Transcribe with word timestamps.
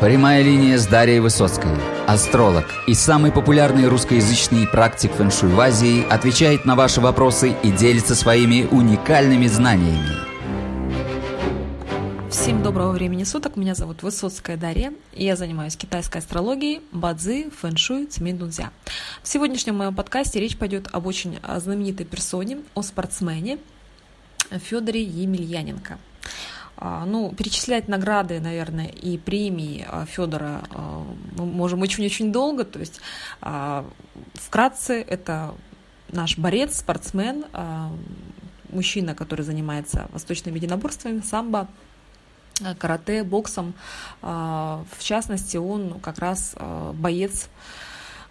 Прямая 0.00 0.42
линия 0.42 0.76
с 0.76 0.86
Дарьей 0.86 1.20
Высоцкой. 1.20 1.70
Астролог 2.06 2.66
и 2.86 2.92
самый 2.92 3.32
популярный 3.32 3.88
русскоязычный 3.88 4.66
практик 4.66 5.10
фэншуй 5.10 5.48
в 5.48 5.58
Азии 5.58 6.06
отвечает 6.10 6.66
на 6.66 6.76
ваши 6.76 7.00
вопросы 7.00 7.56
и 7.62 7.70
делится 7.72 8.14
своими 8.14 8.68
уникальными 8.70 9.46
знаниями. 9.46 10.10
Всем 12.30 12.62
доброго 12.62 12.92
времени 12.92 13.24
суток. 13.24 13.56
Меня 13.56 13.74
зовут 13.74 14.02
Высоцкая 14.02 14.58
Дарья, 14.58 14.92
и 15.14 15.24
я 15.24 15.34
занимаюсь 15.34 15.78
китайской 15.78 16.18
астрологией, 16.18 16.82
бадзи, 16.92 17.48
фэншуй, 17.58 18.04
циминь-дунзя. 18.04 18.72
В 19.22 19.28
сегодняшнем 19.28 19.76
моем 19.76 19.94
подкасте 19.94 20.38
речь 20.40 20.58
пойдет 20.58 20.88
об 20.92 21.06
очень 21.06 21.38
знаменитой 21.56 22.04
персоне, 22.04 22.58
о 22.74 22.82
спортсмене 22.82 23.56
Федоре 24.50 25.02
Емельяненко– 25.02 25.96
а, 26.28 26.55
ну, 26.78 27.32
перечислять 27.32 27.88
награды, 27.88 28.38
наверное, 28.40 28.88
и 28.88 29.16
премии 29.16 29.86
а, 29.88 30.04
Федора 30.04 30.62
а, 30.70 31.06
мы 31.36 31.46
можем 31.46 31.80
очень-очень 31.82 32.32
долго. 32.32 32.64
То 32.64 32.78
есть 32.78 33.00
вкратце 34.34 35.00
это 35.02 35.54
наш 36.10 36.38
борец, 36.38 36.78
спортсмен, 36.78 37.44
мужчина, 38.70 39.14
который 39.14 39.42
занимается 39.42 40.06
восточными 40.12 40.56
единоборствами, 40.56 41.20
самбо, 41.20 41.68
карате, 42.78 43.24
боксом. 43.24 43.74
В 44.22 44.86
частности, 45.00 45.56
он 45.56 45.98
как 46.00 46.18
раз 46.18 46.54
боец 46.94 47.48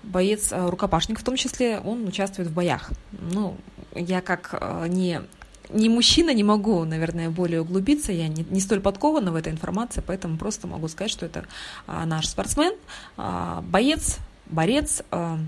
боец 0.03 0.53
рукопашник 0.53 1.19
в 1.19 1.23
том 1.23 1.35
числе, 1.35 1.79
он 1.79 2.07
участвует 2.07 2.49
в 2.49 2.53
боях. 2.53 2.91
Ну, 3.11 3.57
я 3.93 4.21
как 4.21 4.87
не 4.87 5.21
не 5.69 5.89
мужчина, 5.89 6.33
не 6.33 6.43
могу, 6.43 6.83
наверное, 6.85 7.29
более 7.29 7.61
углубиться, 7.61 8.11
я 8.11 8.27
не, 8.27 8.45
не 8.49 8.59
столь 8.59 8.81
подкована 8.81 9.31
в 9.31 9.35
этой 9.35 9.51
информации, 9.51 10.03
поэтому 10.05 10.37
просто 10.37 10.67
могу 10.67 10.87
сказать, 10.87 11.11
что 11.11 11.25
это 11.25 11.45
а, 11.87 12.05
наш 12.05 12.27
спортсмен, 12.27 12.73
а, 13.17 13.61
боец, 13.61 14.17
борец, 14.45 15.03
а, 15.11 15.39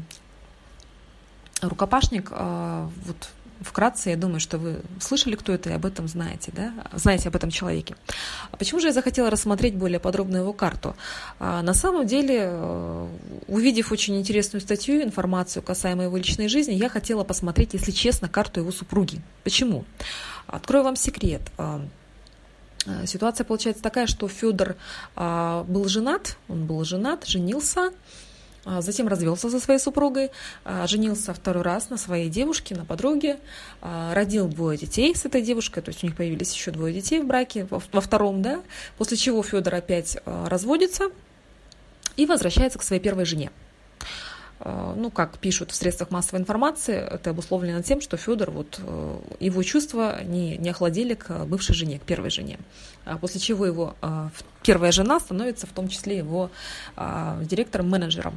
рукопашник, 1.61 2.29
а, 2.31 2.89
вот 3.05 3.29
Вкратце, 3.61 4.11
я 4.11 4.17
думаю, 4.17 4.39
что 4.39 4.57
вы 4.57 4.81
слышали, 4.99 5.35
кто 5.35 5.53
это, 5.53 5.69
и 5.69 5.73
об 5.73 5.85
этом 5.85 6.07
знаете, 6.07 6.51
да? 6.55 6.73
Знаете 6.93 7.29
об 7.29 7.35
этом 7.35 7.49
человеке. 7.49 7.95
А 8.51 8.57
почему 8.57 8.79
же 8.79 8.87
я 8.87 8.93
захотела 8.93 9.29
рассмотреть 9.29 9.75
более 9.75 9.99
подробно 9.99 10.37
его 10.37 10.53
карту? 10.53 10.95
А, 11.39 11.61
на 11.61 11.73
самом 11.73 12.05
деле, 12.05 12.39
э, 12.41 13.07
увидев 13.47 13.91
очень 13.91 14.17
интересную 14.17 14.61
статью, 14.61 15.01
информацию 15.01 15.63
касаемо 15.63 16.03
его 16.03 16.17
личной 16.17 16.47
жизни, 16.47 16.73
я 16.73 16.89
хотела 16.89 17.23
посмотреть, 17.23 17.73
если 17.73 17.91
честно, 17.91 18.29
карту 18.29 18.59
его 18.59 18.71
супруги. 18.71 19.21
Почему? 19.43 19.85
Открою 20.45 20.83
вам 20.83 20.95
секрет. 20.95 21.41
А, 21.57 21.81
э, 22.85 23.05
ситуация 23.07 23.43
получается 23.43 23.81
такая, 23.83 24.07
что 24.07 24.27
Федор 24.27 24.75
был 25.15 25.87
женат, 25.87 26.37
он 26.47 26.65
был 26.65 26.83
женат, 26.83 27.25
женился, 27.25 27.91
затем 28.81 29.07
развелся 29.07 29.49
со 29.49 29.59
своей 29.59 29.79
супругой, 29.79 30.31
а, 30.65 30.87
женился 30.87 31.33
второй 31.33 31.63
раз 31.63 31.89
на 31.89 31.97
своей 31.97 32.29
девушке, 32.29 32.75
на 32.75 32.85
подруге, 32.85 33.39
а, 33.81 34.13
родил 34.13 34.47
двое 34.47 34.77
детей 34.77 35.15
с 35.15 35.25
этой 35.25 35.41
девушкой, 35.41 35.81
то 35.81 35.89
есть 35.89 36.03
у 36.03 36.07
них 36.07 36.15
появились 36.15 36.53
еще 36.53 36.71
двое 36.71 36.93
детей 36.93 37.21
в 37.21 37.25
браке, 37.25 37.67
во 37.69 38.01
втором, 38.01 38.41
да, 38.41 38.61
после 38.97 39.17
чего 39.17 39.41
Федор 39.43 39.75
опять 39.75 40.17
разводится 40.25 41.05
и 42.17 42.25
возвращается 42.25 42.79
к 42.79 42.83
своей 42.83 43.01
первой 43.01 43.25
жене. 43.25 43.51
Ну, 44.59 45.11
как 45.11 45.37
пишут 45.37 45.69
в 45.69 45.75
средствах 45.75 46.09
массовой 46.09 46.39
информации, 46.41 46.95
это 46.95 47.29
обусловлено 47.29 47.83
тем, 47.83 48.01
что 48.01 48.17
Федор, 48.17 48.49
вот, 48.49 48.79
э, 48.81 49.19
его 49.39 49.61
чувства 49.61 50.23
не, 50.23 50.57
не 50.57 50.71
охладели 50.71 51.13
к 51.13 51.45
бывшей 51.45 51.75
жене, 51.75 51.99
к 51.99 52.01
первой 52.01 52.31
жене. 52.31 52.57
После 53.21 53.39
чего 53.39 53.67
его 53.67 53.95
первая 54.63 54.91
жена 54.91 55.19
становится 55.19 55.67
в 55.67 55.69
том 55.69 55.87
числе 55.87 56.17
его 56.17 56.49
директором-менеджером 56.97 58.33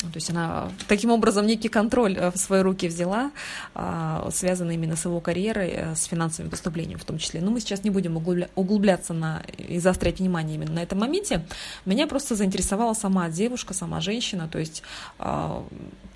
то 0.00 0.16
есть 0.16 0.30
она 0.30 0.70
таким 0.88 1.10
образом 1.10 1.46
некий 1.46 1.68
контроль 1.68 2.16
э, 2.16 2.30
в 2.30 2.36
свои 2.36 2.62
руки 2.62 2.88
взяла, 2.88 3.30
а, 3.74 4.30
связанный 4.32 4.74
именно 4.74 4.96
с 4.96 5.04
его 5.04 5.20
карьерой, 5.20 5.70
э, 5.74 5.94
с 5.94 6.04
финансовым 6.04 6.50
поступлением 6.50 6.98
в 6.98 7.04
том 7.04 7.18
числе. 7.18 7.40
Но 7.40 7.50
мы 7.50 7.60
сейчас 7.60 7.84
не 7.84 7.90
будем 7.90 8.16
углубляться 8.16 9.12
на, 9.12 9.42
и 9.58 9.78
заострять 9.78 10.18
внимание 10.18 10.56
именно 10.56 10.72
на 10.72 10.82
этом 10.82 10.98
моменте. 11.00 11.44
Меня 11.84 12.06
просто 12.06 12.34
заинтересовала 12.34 12.94
сама 12.94 13.28
девушка, 13.28 13.74
сама 13.74 14.00
женщина. 14.00 14.48
То 14.48 14.58
есть 14.58 14.82
а, 15.18 15.64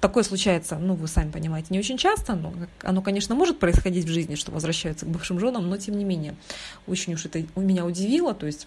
такое 0.01 0.25
случается, 0.25 0.79
ну, 0.79 0.95
вы 0.95 1.07
сами 1.07 1.31
понимаете, 1.31 1.69
не 1.71 1.79
очень 1.79 1.99
часто. 1.99 2.35
Но 2.35 2.55
оно, 2.83 3.03
конечно, 3.03 3.35
может 3.35 3.59
происходить 3.59 4.07
в 4.07 4.13
жизни, 4.13 4.35
что 4.35 4.51
возвращаются 4.51 5.05
к 5.05 5.11
бывшим 5.11 5.39
женам, 5.39 5.69
но 5.69 5.77
тем 5.77 5.99
не 5.99 6.05
менее, 6.05 6.37
очень 6.87 7.15
уж 7.15 7.27
это 7.27 7.45
меня 7.55 7.85
удивило. 7.85 8.33
То 8.33 8.47
есть 8.47 8.67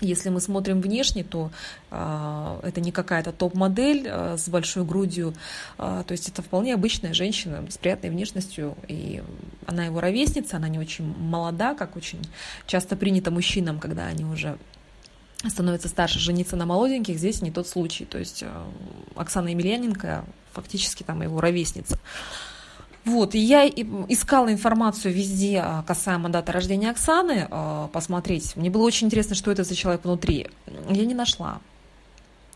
если 0.00 0.28
мы 0.30 0.40
смотрим 0.40 0.80
внешне, 0.80 1.24
то 1.24 1.50
э, 1.90 2.60
это 2.62 2.80
не 2.80 2.92
какая-то 2.92 3.32
топ-модель 3.32 4.06
э, 4.06 4.36
с 4.36 4.48
большой 4.48 4.84
грудью, 4.84 5.34
э, 5.78 6.04
то 6.06 6.12
есть 6.12 6.28
это 6.28 6.42
вполне 6.42 6.74
обычная 6.74 7.12
женщина 7.12 7.64
с 7.68 7.78
приятной 7.78 8.10
внешностью, 8.10 8.76
и 8.88 9.22
она 9.66 9.84
его 9.84 10.00
ровесница, 10.00 10.56
она 10.56 10.68
не 10.68 10.78
очень 10.78 11.04
молода, 11.04 11.74
как 11.74 11.96
очень 11.96 12.20
часто 12.66 12.96
принято 12.96 13.30
мужчинам, 13.30 13.78
когда 13.78 14.06
они 14.06 14.24
уже 14.24 14.58
становятся 15.48 15.88
старше, 15.88 16.18
жениться 16.18 16.56
на 16.56 16.66
молоденьких, 16.66 17.16
здесь 17.16 17.40
не 17.42 17.50
тот 17.50 17.66
случай, 17.66 18.04
то 18.04 18.18
есть 18.18 18.42
э, 18.42 18.48
Оксана 19.14 19.48
Емельяненко 19.48 20.24
фактически 20.52 21.02
там 21.02 21.22
его 21.22 21.40
ровесница. 21.40 21.98
Вот, 23.04 23.34
и 23.34 23.38
я 23.38 23.66
искала 23.66 24.52
информацию 24.52 25.14
везде 25.14 25.60
а, 25.64 25.82
касаемо 25.82 26.28
даты 26.28 26.52
рождения 26.52 26.90
Оксаны, 26.90 27.46
а, 27.50 27.88
посмотреть. 27.88 28.56
Мне 28.56 28.70
было 28.70 28.82
очень 28.82 29.06
интересно, 29.06 29.34
что 29.34 29.50
это 29.50 29.64
за 29.64 29.74
человек 29.74 30.04
внутри. 30.04 30.48
Я 30.90 31.06
не 31.06 31.14
нашла. 31.14 31.60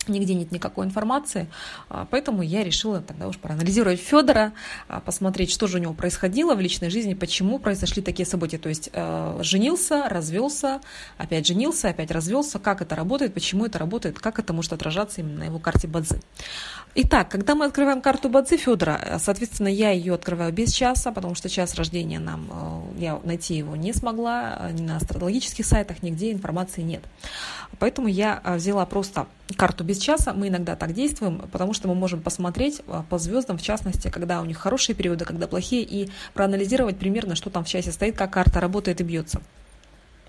Нигде 0.08 0.34
нет 0.34 0.52
никакой 0.52 0.86
информации, 0.86 1.48
а, 1.88 2.06
поэтому 2.10 2.42
я 2.42 2.64
решила 2.64 3.00
тогда 3.00 3.28
уж 3.28 3.38
проанализировать 3.38 4.00
Федора, 4.00 4.52
посмотреть, 5.04 5.50
что 5.50 5.66
же 5.66 5.78
у 5.78 5.80
него 5.80 5.94
происходило 5.94 6.54
в 6.54 6.60
личной 6.60 6.90
жизни, 6.90 7.14
почему 7.14 7.58
произошли 7.58 8.02
такие 8.02 8.26
события. 8.26 8.58
То 8.58 8.68
есть 8.68 8.90
женился, 9.40 10.08
развелся, 10.08 10.80
опять 11.18 11.46
женился, 11.46 11.88
опять 11.88 12.10
развелся, 12.10 12.58
как 12.58 12.82
это 12.82 12.94
работает, 12.94 13.34
почему 13.34 13.66
это 13.66 13.78
работает, 13.78 14.18
как 14.18 14.38
это 14.38 14.52
может 14.52 14.72
отражаться 14.72 15.20
именно 15.20 15.38
на 15.38 15.44
его 15.44 15.58
карте 15.58 15.88
Бадзи. 15.88 16.20
Итак, 16.96 17.28
когда 17.28 17.54
мы 17.54 17.64
открываем 17.64 18.00
карту 18.00 18.28
Бадзи 18.28 18.56
Федора, 18.56 19.18
соответственно, 19.18 19.68
я 19.68 19.90
ее 19.90 20.14
открываю 20.14 20.52
без 20.52 20.72
часа, 20.72 21.10
потому 21.10 21.34
что 21.34 21.48
час 21.48 21.74
рождения 21.74 22.18
нам, 22.18 22.48
э, 22.98 23.02
я 23.02 23.20
найти 23.24 23.54
его 23.56 23.76
не 23.76 23.92
смогла, 23.92 24.56
э, 24.60 24.72
ни 24.72 24.82
на 24.82 24.96
астрологических 24.96 25.66
сайтах, 25.66 26.02
нигде 26.02 26.32
информации 26.32 26.82
нет. 26.82 27.02
Поэтому 27.78 28.08
я 28.08 28.40
э, 28.44 28.56
взяла 28.56 28.86
просто 28.86 29.26
карту 29.56 29.84
без 29.84 29.93
часа, 29.98 30.32
мы 30.32 30.48
иногда 30.48 30.76
так 30.76 30.92
действуем, 30.92 31.38
потому 31.52 31.72
что 31.72 31.88
мы 31.88 31.94
можем 31.94 32.20
посмотреть 32.20 32.82
по 33.08 33.18
звездам, 33.18 33.58
в 33.58 33.62
частности, 33.62 34.08
когда 34.08 34.40
у 34.40 34.44
них 34.44 34.58
хорошие 34.58 34.94
периоды, 34.96 35.24
когда 35.24 35.46
плохие, 35.46 35.82
и 35.82 36.10
проанализировать 36.32 36.98
примерно, 36.98 37.34
что 37.34 37.50
там 37.50 37.64
в 37.64 37.68
часе 37.68 37.92
стоит, 37.92 38.16
как 38.16 38.32
карта 38.32 38.60
работает 38.60 39.00
и 39.00 39.04
бьется. 39.04 39.40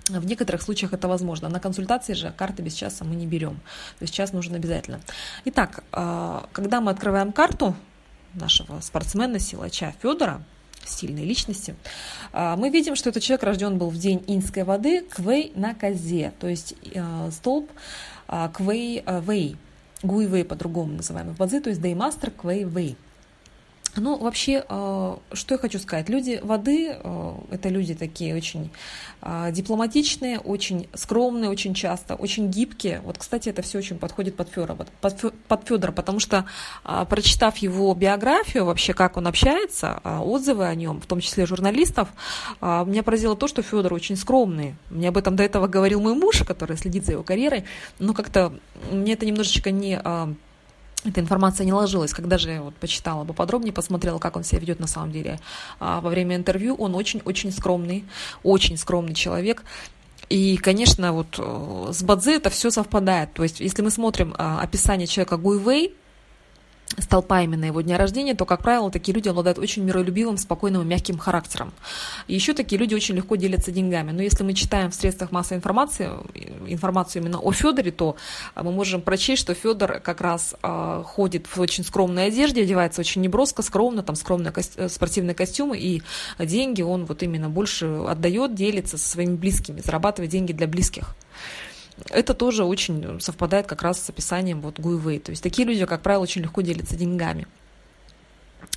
В 0.09 0.25
некоторых 0.25 0.61
случаях 0.61 0.93
это 0.93 1.07
возможно. 1.07 1.49
На 1.49 1.59
консультации 1.59 2.13
же 2.13 2.31
карты 2.37 2.61
без 2.61 2.73
часа 2.73 3.03
мы 3.03 3.15
не 3.15 3.25
берем. 3.25 3.55
То 3.97 4.03
есть 4.03 4.13
час 4.13 4.33
нужен 4.33 4.53
обязательно. 4.53 5.01
Итак, 5.45 5.83
а, 5.91 6.47
когда 6.51 6.79
мы 6.79 6.91
открываем 6.91 7.31
карту 7.31 7.75
нашего 8.35 8.79
спортсмена, 8.81 9.39
силача 9.39 9.95
Федора, 10.01 10.43
сильной 10.85 11.23
личности, 11.23 11.75
а, 12.31 12.55
мы 12.55 12.69
видим, 12.69 12.95
что 12.95 13.09
этот 13.09 13.23
человек 13.23 13.43
рожден 13.43 13.77
был 13.77 13.89
в 13.89 13.97
день 13.97 14.23
инской 14.27 14.63
воды 14.63 15.01
Квей 15.01 15.51
на 15.55 15.73
козе, 15.73 16.33
то 16.39 16.47
есть 16.47 16.75
а, 16.95 17.29
столб 17.31 17.69
Квей 18.53 19.03
Вей, 19.27 19.55
Гуй 20.01 20.25
Вей 20.25 20.43
по-другому 20.43 20.93
называемый 20.93 21.33
в 21.33 21.37
бадзи, 21.37 21.59
то 21.59 21.69
есть 21.69 21.81
Деймастер 21.81 22.31
Квей 22.31 22.63
Вей. 22.63 22.97
Ну, 23.97 24.17
вообще, 24.17 24.63
э, 24.67 25.15
что 25.33 25.55
я 25.55 25.57
хочу 25.57 25.79
сказать. 25.79 26.09
Люди 26.09 26.39
воды 26.43 26.97
э,– 27.01 27.33
это 27.51 27.69
люди 27.69 27.95
такие 27.95 28.35
очень 28.35 28.69
э, 29.21 29.51
дипломатичные, 29.51 30.39
очень 30.39 30.89
скромные 30.93 31.49
очень 31.49 31.73
часто, 31.73 32.15
очень 32.15 32.49
гибкие. 32.49 33.01
Вот, 33.05 33.17
кстати, 33.17 33.49
это 33.49 33.61
все 33.61 33.77
очень 33.77 33.97
подходит 33.97 34.35
под 34.35 34.49
Федора, 34.49 34.77
под 35.47 35.67
Федора 35.67 35.91
потому 35.91 36.19
что, 36.19 36.45
прочитав 37.09 37.57
его 37.57 37.93
биографию, 37.93 38.65
вообще, 38.65 38.93
как 38.93 39.17
он 39.17 39.27
общается, 39.27 39.99
отзывы 40.03 40.65
о 40.65 40.75
нем, 40.75 40.99
в 40.99 41.05
том 41.05 41.19
числе 41.19 41.45
журналистов, 41.45 42.09
меня 42.61 43.03
поразило 43.03 43.35
то, 43.35 43.47
что 43.47 43.61
Федор 43.61 43.93
очень 43.93 44.15
скромный. 44.15 44.75
Мне 44.89 45.09
об 45.09 45.17
этом 45.17 45.35
до 45.35 45.43
этого 45.43 45.67
говорил 45.67 46.01
мой 46.01 46.15
муж, 46.15 46.43
который 46.45 46.77
следит 46.77 47.05
за 47.05 47.13
его 47.13 47.23
карьерой, 47.23 47.65
но 47.99 48.13
как-то 48.13 48.53
мне 48.91 49.13
это 49.13 49.25
немножечко 49.25 49.71
не 49.71 49.99
эта 51.05 51.21
информация 51.21 51.65
не 51.65 51.73
ложилась. 51.73 52.13
Когда 52.13 52.37
же 52.37 52.51
я 52.51 52.61
вот 52.61 52.75
почитала 52.75 53.23
поподробнее, 53.23 53.73
посмотрела, 53.73 54.19
как 54.19 54.35
он 54.35 54.43
себя 54.43 54.59
ведет 54.59 54.79
на 54.79 54.87
самом 54.87 55.11
деле 55.11 55.39
а, 55.79 56.01
во 56.01 56.09
время 56.09 56.35
интервью, 56.35 56.75
он 56.75 56.95
очень-очень 56.95 57.51
скромный, 57.51 58.05
очень 58.43 58.77
скромный 58.77 59.13
человек. 59.13 59.63
И, 60.29 60.57
конечно, 60.57 61.13
вот 61.13 61.35
э, 61.37 61.89
с 61.91 62.01
Бадзе 62.01 62.37
это 62.37 62.49
все 62.49 62.71
совпадает. 62.71 63.33
То 63.33 63.43
есть, 63.43 63.59
если 63.59 63.83
мы 63.83 63.91
смотрим 63.91 64.33
а, 64.37 64.59
описание 64.61 65.07
человека 65.07 65.37
Гуйвей, 65.37 65.93
столпа 66.97 67.41
именно 67.41 67.65
его 67.65 67.81
дня 67.81 67.97
рождения, 67.97 68.35
то, 68.35 68.45
как 68.45 68.61
правило, 68.61 68.91
такие 68.91 69.13
люди 69.13 69.27
обладают 69.27 69.59
очень 69.59 69.83
миролюбивым, 69.83 70.37
спокойным 70.37 70.81
и 70.81 70.85
мягким 70.85 71.17
характером. 71.17 71.73
Еще 72.27 72.53
такие 72.53 72.79
люди 72.79 72.95
очень 72.95 73.15
легко 73.15 73.35
делятся 73.35 73.71
деньгами. 73.71 74.11
Но 74.11 74.21
если 74.21 74.43
мы 74.43 74.53
читаем 74.53 74.91
в 74.91 74.95
средствах 74.95 75.31
массовой 75.31 75.57
информации 75.57 76.09
информацию 76.67 77.21
именно 77.23 77.39
о 77.39 77.51
Федоре, 77.51 77.91
то 77.91 78.15
а, 78.53 78.63
мы 78.63 78.71
можем 78.71 79.01
прочесть, 79.01 79.41
что 79.41 79.53
Федор 79.53 79.99
как 79.99 80.21
раз 80.21 80.55
э, 80.61 81.03
ходит 81.05 81.47
в 81.47 81.59
очень 81.59 81.83
скромной 81.83 82.27
одежде, 82.27 82.63
одевается 82.63 83.01
очень 83.01 83.21
неброско, 83.21 83.61
скромно, 83.61 84.03
там 84.03 84.15
скромные 84.15 84.51
ко- 84.51 84.61
э, 84.75 84.89
спортивные 84.89 85.35
костюмы, 85.35 85.77
и 85.77 86.01
деньги 86.39 86.81
он 86.81 87.05
вот 87.05 87.23
именно 87.23 87.49
больше 87.49 87.85
отдает, 88.07 88.55
делится 88.55 88.97
со 88.97 89.09
своими 89.09 89.35
близкими, 89.35 89.81
зарабатывает 89.81 90.31
деньги 90.31 90.53
для 90.53 90.67
близких 90.67 91.15
это 92.09 92.33
тоже 92.33 92.65
очень 92.65 93.19
совпадает 93.21 93.67
как 93.67 93.81
раз 93.81 94.01
с 94.01 94.09
описанием 94.09 94.61
вот 94.61 94.79
Гуйвей. 94.79 95.19
То 95.19 95.31
есть 95.31 95.41
такие 95.41 95.67
люди, 95.67 95.85
как 95.85 96.01
правило, 96.01 96.23
очень 96.23 96.41
легко 96.41 96.61
делятся 96.61 96.95
деньгами. 96.95 97.47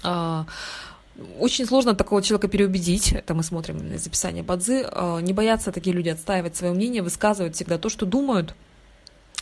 А, 0.03 0.47
очень 1.39 1.67
сложно 1.67 1.95
такого 1.95 2.23
человека 2.23 2.49
переубедить, 2.49 3.13
это 3.13 3.35
мы 3.35 3.43
смотрим 3.43 3.79
из 3.93 4.07
описания 4.07 4.43
Бадзы, 4.43 4.87
а, 4.91 5.19
не 5.19 5.33
боятся 5.33 5.73
такие 5.73 5.95
люди 5.95 6.09
отстаивать 6.09 6.57
свое 6.57 6.73
мнение, 6.73 7.03
высказывают 7.03 7.57
всегда 7.57 7.79
то, 7.79 7.89
что 7.89 8.07
думают, 8.07 8.55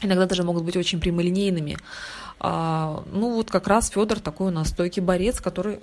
иногда 0.01 0.27
даже 0.27 0.43
могут 0.43 0.65
быть 0.65 0.77
очень 0.77 1.01
прямолинейными. 1.01 1.77
А, 2.41 3.05
ну 3.13 3.35
вот 3.35 3.51
как 3.51 3.67
раз 3.67 3.91
Федор 3.91 4.21
такой 4.21 4.49
у 4.49 4.53
нас 4.53 4.69
стойкий 4.69 5.03
борец, 5.03 5.41
который 5.41 5.79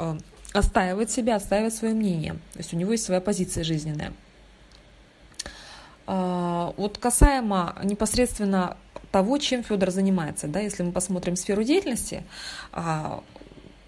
отстаивает 0.51 1.12
себя, 1.12 1.36
отстаивает 1.36 1.74
свое 1.74 1.94
мнение. 1.94 2.34
То 2.54 2.60
есть 2.60 2.74
у 2.74 2.78
него 2.78 2.92
есть 2.92 3.06
своя 3.06 3.22
позиция 3.22 3.63
жизненная. 3.63 4.13
А, 6.05 6.73
вот 6.77 6.97
касаемо 6.97 7.75
непосредственно 7.83 8.77
того, 9.11 9.38
чем 9.38 9.63
Федор 9.63 9.91
занимается, 9.91 10.47
да, 10.47 10.59
если 10.59 10.83
мы 10.83 10.91
посмотрим 10.91 11.35
сферу 11.35 11.63
деятельности, 11.63 12.23
а, 12.71 13.23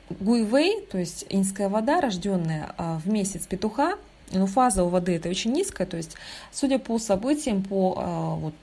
Гуйвей, 0.09 0.81
то 0.81 0.99
есть 0.99 1.25
инская 1.29 1.67
вода, 1.67 1.99
рожденная 1.99 2.73
а, 2.77 2.99
в 2.99 3.07
месяц 3.07 3.47
петуха, 3.47 3.97
но 4.31 4.45
фаза 4.45 4.83
у 4.83 4.89
воды 4.89 5.15
это 5.15 5.29
очень 5.29 5.51
низкая, 5.51 5.87
то 5.87 5.97
есть, 5.97 6.15
судя 6.51 6.79
по 6.79 6.99
событиям, 6.99 7.63
по, 7.63 8.37
вот, 8.39 8.55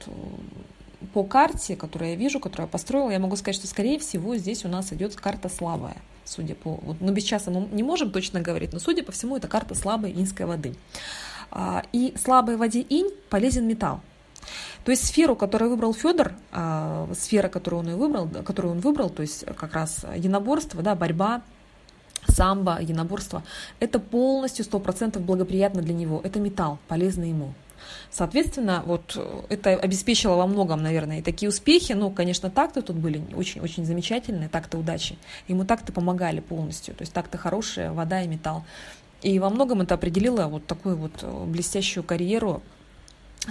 по 1.12 1.25
карте, 1.25 1.76
которую 1.76 2.10
я 2.10 2.16
вижу, 2.16 2.40
которую 2.40 2.66
я 2.66 2.70
построила, 2.70 3.10
я 3.10 3.19
могу 3.19 3.37
сказать, 3.37 3.56
что, 3.56 3.66
скорее 3.66 3.99
всего, 3.99 4.37
здесь 4.37 4.64
у 4.64 4.69
нас 4.69 4.93
идет 4.93 5.14
карта 5.14 5.49
слабая, 5.49 5.96
судя 6.25 6.54
по... 6.54 6.75
Вот, 6.82 6.96
ну, 7.00 7.12
без 7.12 7.25
часа 7.25 7.50
мы 7.50 7.69
не 7.72 7.82
можем 7.82 8.10
точно 8.10 8.40
говорить, 8.40 8.72
но, 8.72 8.78
судя 8.78 9.02
по 9.02 9.12
всему, 9.12 9.37
это 9.37 9.49
карта 9.49 9.75
слабой 9.75 10.12
инской 10.12 10.46
воды. 10.46 10.75
А, 11.52 11.82
и 11.93 12.14
слабой 12.16 12.56
воде 12.56 12.81
инь 12.81 13.10
полезен 13.28 13.69
металл. 13.69 14.00
То 14.84 14.90
есть 14.90 15.06
сферу, 15.06 15.37
которую 15.37 15.70
выбрал 15.70 15.94
Федор, 15.94 16.32
а, 16.50 17.08
сфера, 17.14 17.49
которую 17.49 17.81
он 17.81 17.90
и 17.90 17.94
выбрал, 17.94 18.28
которую 18.28 18.72
он 18.72 18.81
выбрал, 18.81 19.10
то 19.10 19.22
есть 19.22 19.44
как 19.56 19.75
раз 19.75 20.04
единоборство, 20.16 20.82
да, 20.82 20.94
борьба, 20.94 21.43
самбо, 22.26 22.81
единоборство, 22.81 23.43
это 23.81 23.99
полностью 23.99 24.64
100% 24.64 25.20
благоприятно 25.20 25.82
для 25.82 25.94
него. 25.94 26.20
Это 26.25 26.40
металл, 26.40 26.78
полезный 26.88 27.28
ему. 27.28 27.52
Соответственно, 28.10 28.82
вот 28.87 29.16
это 29.49 29.70
обеспечило 29.70 30.37
во 30.37 30.46
многом, 30.46 30.82
наверное, 30.82 31.19
и 31.19 31.22
такие 31.22 31.49
успехи. 31.49 31.93
Ну, 31.93 32.10
конечно, 32.10 32.49
так-то 32.50 32.81
тут 32.81 32.96
были 32.96 33.22
очень-очень 33.34 33.84
замечательные, 33.84 34.49
так-то 34.49 34.78
удачи. 34.78 35.19
Ему 35.49 35.64
так-то 35.64 35.93
помогали 35.93 36.40
полностью. 36.40 36.94
То 36.94 37.02
есть 37.02 37.12
так-то 37.12 37.38
хорошая 37.38 37.93
вода 37.93 38.22
и 38.22 38.28
металл. 38.28 38.64
И 39.23 39.39
во 39.39 39.51
многом 39.51 39.81
это 39.81 39.95
определило 39.95 40.47
вот 40.47 40.67
такую 40.67 40.97
вот 40.97 41.13
э, 41.23 41.45
блестящую 41.47 42.05
карьеру, 42.05 42.63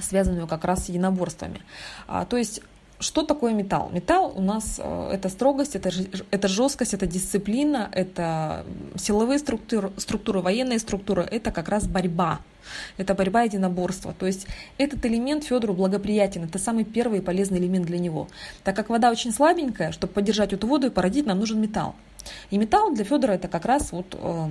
связанную 0.02 0.48
как 0.48 0.66
раз 0.66 0.86
с 0.86 0.90
единоборствами. 0.90 1.62
А, 2.08 2.26
то 2.26 2.38
есть 2.38 2.62
что 3.02 3.24
такое 3.24 3.54
металл? 3.54 3.90
Металл 3.92 4.32
у 4.36 4.42
нас 4.42 4.80
э, 4.82 5.10
это 5.14 5.28
строгость, 5.30 5.76
это, 5.76 5.90
это 6.30 6.48
жесткость, 6.48 6.94
это 6.94 7.08
дисциплина, 7.08 7.90
это 7.92 8.64
силовые 8.96 9.40
структуры, 9.40 9.92
структуры, 9.98 10.42
военные 10.42 10.78
структуры, 10.78 11.24
это 11.24 11.52
как 11.52 11.68
раз 11.68 11.88
борьба. 11.88 12.42
Это 12.98 13.16
борьба 13.16 13.42
единоборства. 13.42 14.14
То 14.14 14.28
есть 14.28 14.46
этот 14.78 15.04
элемент 15.06 15.44
Федору 15.44 15.74
благоприятен. 15.74 16.44
Это 16.44 16.60
самый 16.60 16.84
первый 16.84 17.22
полезный 17.22 17.58
элемент 17.58 17.88
для 17.88 17.98
него. 17.98 18.28
Так 18.64 18.76
как 18.76 18.90
вода 18.90 19.10
очень 19.10 19.32
слабенькая, 19.32 19.92
чтобы 19.92 20.14
поддержать 20.14 20.54
эту 20.54 20.68
воду 20.68 20.88
и 20.88 20.90
породить, 20.92 21.26
нам 21.26 21.40
нужен 21.40 21.60
металл. 21.60 21.96
И 22.52 22.58
металл 22.60 22.94
для 22.94 23.04
Федора 23.04 23.32
это 23.32 23.48
как 23.48 23.66
раз 23.66 23.92
вот 23.92 24.14
э, 24.14 24.50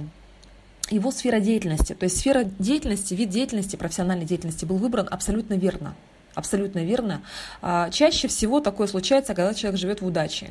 его 0.91 1.11
сфера 1.11 1.41
деятельности. 1.41 1.95
То 1.95 2.05
есть 2.05 2.19
сфера 2.19 2.45
деятельности, 2.59 3.15
вид 3.15 3.31
деятельности, 3.31 3.77
профессиональной 3.77 4.27
деятельности 4.27 4.65
был 4.65 4.77
выбран 4.77 5.09
абсолютно 5.11 5.55
верно. 5.55 5.95
Абсолютно 6.35 6.85
верно. 6.85 7.23
А, 7.61 7.91
чаще 7.91 8.29
всего 8.29 8.61
такое 8.61 8.87
случается, 8.87 9.35
когда 9.35 9.53
человек 9.53 9.81
живет 9.81 10.01
в 10.01 10.07
удаче. 10.07 10.47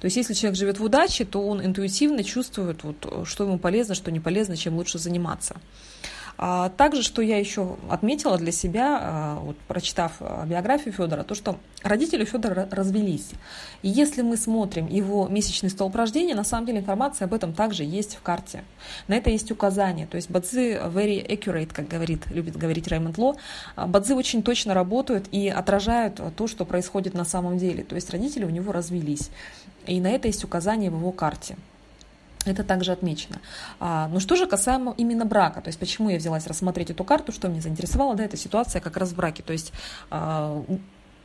То 0.00 0.06
есть, 0.06 0.16
если 0.16 0.32
человек 0.32 0.56
живет 0.58 0.78
в 0.78 0.84
удаче, 0.84 1.24
то 1.26 1.46
он 1.46 1.64
интуитивно 1.64 2.24
чувствует, 2.24 2.82
вот, 2.82 3.26
что 3.28 3.44
ему 3.44 3.58
полезно, 3.58 3.94
что 3.94 4.10
не 4.10 4.20
полезно, 4.20 4.56
чем 4.56 4.76
лучше 4.76 4.98
заниматься. 4.98 5.56
А 6.40 6.68
также, 6.68 7.02
что 7.02 7.20
я 7.20 7.36
еще 7.36 7.76
отметила 7.90 8.38
для 8.38 8.52
себя, 8.52 8.98
а, 9.00 9.40
вот, 9.40 9.56
прочитав 9.66 10.12
а, 10.20 10.46
биографию 10.46 10.94
Федора, 10.94 11.24
то, 11.24 11.34
что 11.34 11.58
родители 11.82 12.24
Федора 12.24 12.68
развелись. 12.70 13.30
И 13.82 13.88
если 13.88 14.22
мы 14.22 14.36
смотрим 14.36 14.86
его 14.86 15.26
месячный 15.26 15.68
столб 15.68 15.96
рождения, 15.96 16.36
на 16.36 16.44
самом 16.44 16.66
деле 16.66 16.78
информация 16.78 17.26
об 17.26 17.34
этом 17.34 17.52
также 17.52 17.82
есть 17.82 18.14
в 18.14 18.22
карте. 18.22 18.62
На 19.08 19.14
это 19.14 19.30
есть 19.30 19.50
указание. 19.50 20.06
То 20.06 20.14
есть 20.14 20.30
бадзи 20.30 20.78
very 20.94 21.26
accurate, 21.26 21.72
как 21.72 21.88
говорит, 21.88 22.30
любит 22.30 22.56
говорить 22.56 22.86
Раймонд 22.86 23.18
Ло. 23.18 23.34
Бадзи 23.76 24.12
очень 24.12 24.44
точно 24.44 24.74
работают 24.74 25.26
и 25.32 25.48
отражают 25.48 26.20
то, 26.36 26.46
что 26.46 26.64
происходит 26.64 27.14
на 27.14 27.24
самом 27.24 27.58
деле. 27.58 27.82
То 27.82 27.96
есть 27.96 28.10
родители 28.10 28.44
у 28.44 28.50
него 28.50 28.70
развелись. 28.70 29.30
И 29.88 30.00
на 30.00 30.10
это 30.10 30.28
есть 30.28 30.44
указание 30.44 30.90
в 30.90 30.98
его 30.98 31.10
карте. 31.10 31.56
Это 32.44 32.64
также 32.64 32.92
отмечено. 32.92 33.40
А, 33.80 34.08
ну 34.08 34.20
что 34.20 34.36
же 34.36 34.46
касаемо 34.46 34.94
именно 34.96 35.24
брака, 35.24 35.60
то 35.60 35.68
есть 35.68 35.78
почему 35.78 36.10
я 36.10 36.18
взялась 36.18 36.46
рассмотреть 36.46 36.90
эту 36.90 37.04
карту, 37.04 37.32
что 37.32 37.48
меня 37.48 37.60
заинтересовало, 37.60 38.14
да, 38.14 38.24
эта 38.24 38.36
ситуация 38.36 38.80
как 38.80 38.96
раз 38.96 39.10
в 39.10 39.16
браке, 39.16 39.42
то 39.42 39.52
есть 39.52 39.72
а, 40.10 40.64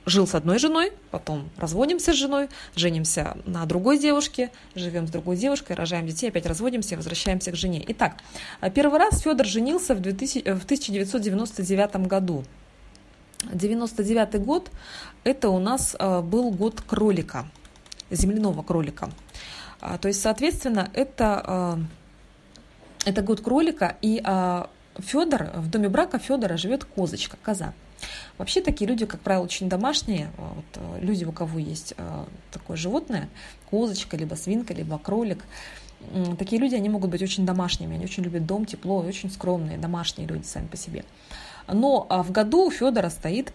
жил 0.06 0.28
с 0.28 0.36
одной 0.36 0.60
женой, 0.60 0.92
потом 1.12 1.50
разводимся 1.58 2.14
с 2.14 2.16
женой, 2.16 2.50
женимся 2.76 3.38
на 3.46 3.66
другой 3.66 3.98
девушке, 3.98 4.52
живем 4.76 5.08
с 5.08 5.12
другой 5.12 5.38
девушкой, 5.38 5.76
рожаем 5.76 6.06
детей, 6.08 6.30
опять 6.30 6.46
разводимся, 6.46 6.96
возвращаемся 6.96 7.52
к 7.52 7.56
жене. 7.56 7.84
Итак, 7.88 8.16
первый 8.74 9.00
раз 9.00 9.22
Федор 9.22 9.46
женился 9.46 9.96
в, 9.96 10.02
2000, 10.02 10.40
в 10.40 10.66
1999 10.66 12.08
году. 12.08 12.44
99 13.52 14.42
год– 14.42 14.72
это 15.24 15.50
у 15.50 15.60
нас 15.60 15.96
а, 16.00 16.22
был 16.22 16.52
год 16.52 16.82
кролика, 16.82 17.46
земляного 18.10 18.64
кролика. 18.64 19.10
А, 19.86 19.98
то 19.98 20.08
есть, 20.08 20.22
соответственно, 20.22 20.90
это, 20.94 21.44
а, 21.46 21.80
это 23.06 23.22
год 23.22 23.42
кролика, 23.42 23.98
и 24.02 24.22
а, 24.24 24.70
Федор, 24.98 25.52
в 25.56 25.70
доме 25.70 25.90
брака 25.90 26.20
Федора 26.20 26.56
живет 26.56 26.86
козочка, 26.86 27.36
коза. 27.44 27.74
Вообще 28.38 28.62
такие 28.62 28.90
люди, 28.90 29.06
как 29.06 29.20
правило, 29.20 29.44
очень 29.44 29.68
домашние. 29.68 30.30
Вот, 30.38 31.02
люди, 31.02 31.26
у 31.26 31.34
кого 31.34 31.60
есть 31.60 31.96
такое 32.52 32.78
животное, 32.78 33.30
козочка, 33.70 34.16
либо 34.18 34.36
свинка, 34.36 34.74
либо 34.74 34.98
кролик, 35.00 35.44
такие 36.38 36.62
люди, 36.62 36.76
они 36.76 36.90
могут 36.90 37.12
быть 37.12 37.22
очень 37.22 37.46
домашними, 37.46 37.96
они 37.96 38.04
очень 38.06 38.24
любят 38.24 38.46
дом, 38.46 38.66
тепло, 38.66 39.00
очень 39.00 39.32
скромные, 39.32 39.78
домашние 39.78 40.28
люди 40.28 40.46
сами 40.46 40.68
по 40.68 40.78
себе. 40.78 41.06
Но 41.68 42.06
в 42.10 42.32
году 42.32 42.68
у 42.68 42.72
Федора 42.72 43.10
стоит 43.10 43.54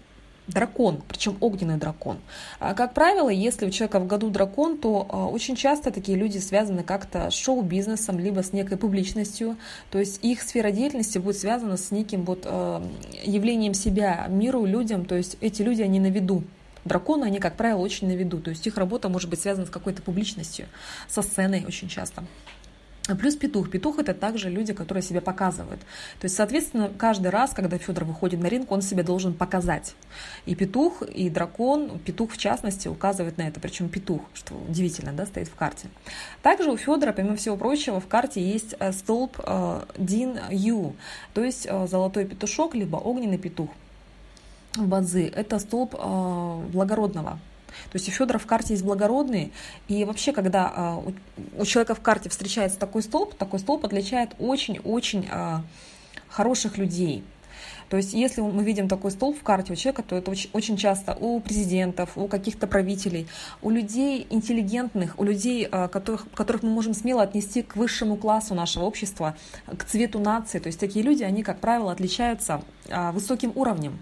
дракон, 0.49 1.03
причем 1.07 1.37
огненный 1.41 1.77
дракон. 1.77 2.19
А, 2.59 2.75
как 2.75 2.95
правило, 2.95 3.29
если 3.29 3.67
у 3.67 3.71
человека 3.71 4.01
в 4.01 4.07
году 4.07 4.31
дракон, 4.31 4.79
то 4.79 5.07
а, 5.09 5.27
очень 5.27 5.55
часто 5.55 5.91
такие 5.91 6.19
люди 6.19 6.39
связаны 6.39 6.83
как-то 6.83 7.31
с 7.31 7.35
шоу-бизнесом, 7.35 8.19
либо 8.19 8.43
с 8.43 8.53
некой 8.53 8.77
публичностью, 8.77 9.57
то 9.91 9.99
есть 9.99 10.25
их 10.25 10.43
сфера 10.43 10.71
деятельности 10.71 11.19
будет 11.19 11.39
связана 11.39 11.77
с 11.77 11.91
неким 11.91 12.25
вот 12.25 12.43
а, 12.45 12.83
явлением 13.23 13.75
себя 13.75 14.27
миру, 14.29 14.65
людям, 14.65 15.05
то 15.05 15.15
есть 15.15 15.37
эти 15.41 15.63
люди, 15.63 15.83
они 15.83 16.01
на 16.01 16.09
виду, 16.09 16.43
Драконы, 16.85 17.25
они, 17.25 17.39
как 17.39 17.57
правило, 17.57 17.81
очень 17.81 18.09
на 18.09 18.13
виду. 18.13 18.41
То 18.41 18.51
есть 18.51 18.67
их 18.67 18.79
работа 18.79 19.09
может 19.09 19.29
быть 19.29 19.41
связана 19.41 19.67
с 19.67 19.71
какой-то 19.71 20.01
публичностью, 20.01 20.67
со 21.07 21.23
сценой 21.23 21.65
очень 21.67 21.89
часто. 21.89 22.25
Плюс 23.17 23.37
петух. 23.37 23.71
Петух 23.71 23.99
это 23.99 24.13
также 24.13 24.51
люди, 24.51 24.75
которые 24.75 25.03
себя 25.03 25.21
показывают. 25.21 25.81
То 26.21 26.25
есть, 26.25 26.37
соответственно, 26.37 26.91
каждый 26.97 27.29
раз, 27.29 27.53
когда 27.55 27.79
Федор 27.79 28.05
выходит 28.05 28.41
на 28.41 28.47
ринг, 28.49 28.71
он 28.71 28.83
себя 28.83 29.03
должен 29.03 29.33
показать. 29.33 29.95
И 30.45 30.55
петух, 30.55 31.03
и 31.03 31.31
дракон, 31.31 31.99
петух 32.01 32.33
в 32.33 32.37
частности, 32.37 32.87
указывает 32.89 33.39
на 33.39 33.43
это. 33.43 33.61
Причем 33.61 33.89
петух, 33.89 34.23
что 34.35 34.55
удивительно, 34.69 35.13
да, 35.13 35.25
стоит 35.25 35.49
в 35.49 35.55
карте. 35.55 35.89
Также 36.43 36.71
у 36.71 36.77
Федора, 36.77 37.13
помимо 37.13 37.37
всего 37.37 37.57
прочего, 37.57 38.01
в 38.01 38.07
карте 38.07 38.43
есть 38.43 38.75
э, 38.79 38.93
столб 38.93 39.39
э, 39.39 39.83
Дин 39.97 40.39
Ю, 40.51 40.95
то 41.33 41.43
есть 41.43 41.67
э, 41.69 41.87
золотой 41.87 42.27
петушок, 42.27 42.75
либо 42.75 42.97
огненный 42.97 43.39
петух 43.39 43.71
в 44.75 44.87
Бадзи. 44.87 45.33
Это 45.35 45.59
столб 45.59 45.95
благородного 45.95 47.39
то 47.91 47.97
есть 47.97 48.09
у 48.09 48.13
Федора 48.13 48.39
в 48.39 48.47
карте 48.47 48.75
есть 48.75 48.85
благородные, 48.85 49.51
и 49.89 50.05
вообще, 50.05 50.33
когда 50.33 50.73
а, 50.75 51.03
у 51.57 51.65
человека 51.65 51.95
в 51.95 52.01
карте 52.01 52.29
встречается 52.29 52.79
такой 52.79 53.03
столб, 53.03 53.35
такой 53.35 53.59
столб 53.59 53.85
отличает 53.85 54.31
очень-очень 54.39 55.29
а, 55.31 55.63
хороших 56.29 56.79
людей. 56.79 57.25
То 57.89 57.97
есть 57.97 58.13
если 58.13 58.43
мы 58.43 58.63
видим 58.65 58.87
такой 58.87 59.11
столб 59.11 59.39
в 59.39 59.43
карте 59.43 59.73
у 59.73 59.77
человека, 59.77 60.03
то 60.03 60.15
это 60.15 60.31
очень 60.53 60.77
часто 60.77 61.17
у 61.19 61.41
президентов, 61.41 62.11
у 62.17 62.29
каких-то 62.29 62.67
правителей, 62.67 63.27
у 63.63 63.71
людей 63.71 64.27
интеллигентных, 64.29 65.19
у 65.19 65.25
людей, 65.25 65.67
а, 65.71 65.89
которых, 65.89 66.31
которых 66.33 66.63
мы 66.63 66.71
можем 66.71 66.93
смело 66.93 67.23
отнести 67.23 67.63
к 67.63 67.77
высшему 67.77 68.17
классу 68.17 68.55
нашего 68.55 68.85
общества, 68.85 69.37
к 69.67 69.85
цвету 69.85 70.19
нации. 70.19 70.59
То 70.59 70.67
есть 70.67 70.79
такие 70.79 71.05
люди, 71.05 71.23
они, 71.23 71.43
как 71.43 71.61
правило, 71.61 71.91
отличаются 71.91 72.63
высоким 73.13 73.53
уровнем. 73.55 73.99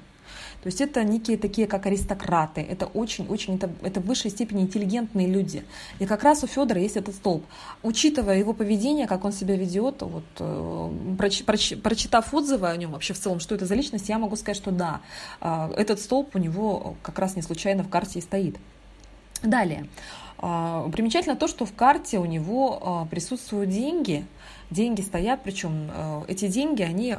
То 0.62 0.68
есть 0.68 0.80
это 0.80 1.04
некие 1.04 1.38
такие, 1.38 1.66
как 1.66 1.86
аристократы, 1.86 2.60
это 2.60 2.86
очень-очень, 2.86 3.54
это, 3.54 3.70
это 3.82 4.00
в 4.00 4.06
высшей 4.06 4.30
степени 4.32 4.62
интеллигентные 4.62 5.28
люди. 5.28 5.64
И 6.00 6.06
как 6.06 6.25
раз 6.25 6.42
у 6.42 6.46
Федора 6.46 6.80
есть 6.80 6.96
этот 6.96 7.14
столб. 7.14 7.44
Учитывая 7.82 8.38
его 8.38 8.52
поведение, 8.52 9.06
как 9.06 9.25
он 9.25 9.32
себя 9.32 9.54
ведет, 9.56 10.02
вот, 10.02 10.25
э, 10.40 10.90
проч, 11.16 11.44
проч, 11.44 11.75
прочитав 11.80 12.34
отзывы 12.34 12.68
о 12.68 12.76
нем 12.76 12.92
вообще 12.92 13.14
в 13.14 13.18
целом, 13.18 13.38
что 13.38 13.54
это 13.54 13.64
за 13.64 13.75
личность, 13.75 14.08
я 14.08 14.18
могу 14.18 14.34
сказать, 14.36 14.56
что 14.56 14.72
да, 14.72 15.02
э, 15.40 15.72
этот 15.76 16.00
столб 16.00 16.34
у 16.34 16.38
него 16.38 16.96
как 17.02 17.18
раз 17.18 17.36
не 17.36 17.42
случайно 17.42 17.84
в 17.84 17.88
карте 17.88 18.18
и 18.18 18.22
стоит. 18.22 18.56
Далее. 19.42 19.86
Э, 20.38 20.88
примечательно 20.92 21.36
то, 21.36 21.46
что 21.46 21.64
в 21.64 21.75
карте 21.75 22.18
у 22.18 22.25
него 22.25 23.06
присутствуют 23.10 23.70
деньги. 23.70 24.26
Деньги 24.70 25.00
стоят, 25.00 25.42
причем 25.44 25.92
эти 26.26 26.48
деньги, 26.48 26.82
они 26.82 27.14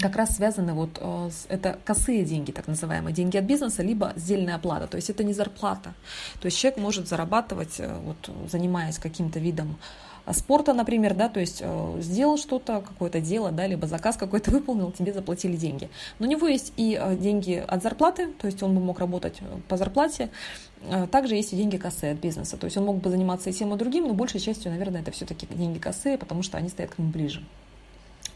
как 0.00 0.16
раз 0.16 0.36
связаны 0.36 0.74
вот 0.74 0.98
э, 1.00 1.30
с, 1.30 1.46
это 1.48 1.78
косые 1.84 2.24
деньги, 2.24 2.52
так 2.52 2.66
называемые, 2.66 3.14
деньги 3.14 3.36
от 3.36 3.44
бизнеса, 3.44 3.82
либо 3.82 4.12
сдельная 4.16 4.56
оплата, 4.56 4.86
то 4.86 4.96
есть 4.96 5.10
это 5.10 5.24
не 5.24 5.32
зарплата. 5.32 5.94
То 6.40 6.46
есть 6.46 6.58
человек 6.58 6.78
может 6.78 7.08
зарабатывать, 7.08 7.80
э, 7.80 7.94
вот, 8.04 8.30
занимаясь 8.50 8.98
каким-то 8.98 9.38
видом 9.38 9.76
э, 10.26 10.32
спорта, 10.32 10.74
например, 10.74 11.14
да, 11.14 11.28
то 11.28 11.40
есть 11.40 11.62
сделал 12.00 12.36
что-то, 12.36 12.80
какое-то 12.80 13.20
дело, 13.20 13.52
да, 13.52 13.66
либо 13.66 13.86
заказ 13.86 14.16
какой-то 14.16 14.50
выполнил, 14.56 14.92
тебе 14.92 15.12
заплатили 15.12 15.56
деньги. 15.56 15.88
Но 16.18 16.26
у 16.26 16.30
него 16.30 16.46
есть 16.46 16.72
и 16.76 17.00
деньги 17.18 17.64
от 17.66 17.82
зарплаты, 17.82 18.28
то 18.32 18.46
есть 18.46 18.62
он 18.62 18.74
бы 18.74 18.80
мог 18.80 18.98
работать 18.98 19.40
по 19.68 19.76
зарплате, 19.76 20.30
также 21.10 21.36
есть 21.36 21.52
и 21.52 21.56
деньги 21.56 21.78
косые 21.78 22.12
от 22.12 22.18
бизнеса, 22.18 22.56
то 22.56 22.66
есть 22.66 22.76
он 22.76 22.84
мог 22.84 22.98
бы 22.98 23.10
заниматься 23.10 23.50
и 23.50 23.52
тем, 23.52 23.74
и 23.74 23.78
другим, 23.78 24.06
но 24.06 24.14
большей 24.14 24.40
частью, 24.40 24.70
наверное, 24.70 25.00
это 25.00 25.10
все-таки 25.10 25.46
деньги 25.46 25.78
косые, 25.78 26.18
потому 26.18 26.42
что 26.42 26.58
они 26.58 26.68
стоят 26.68 26.94
к 26.94 26.98
нему 26.98 27.10
ближе 27.10 27.42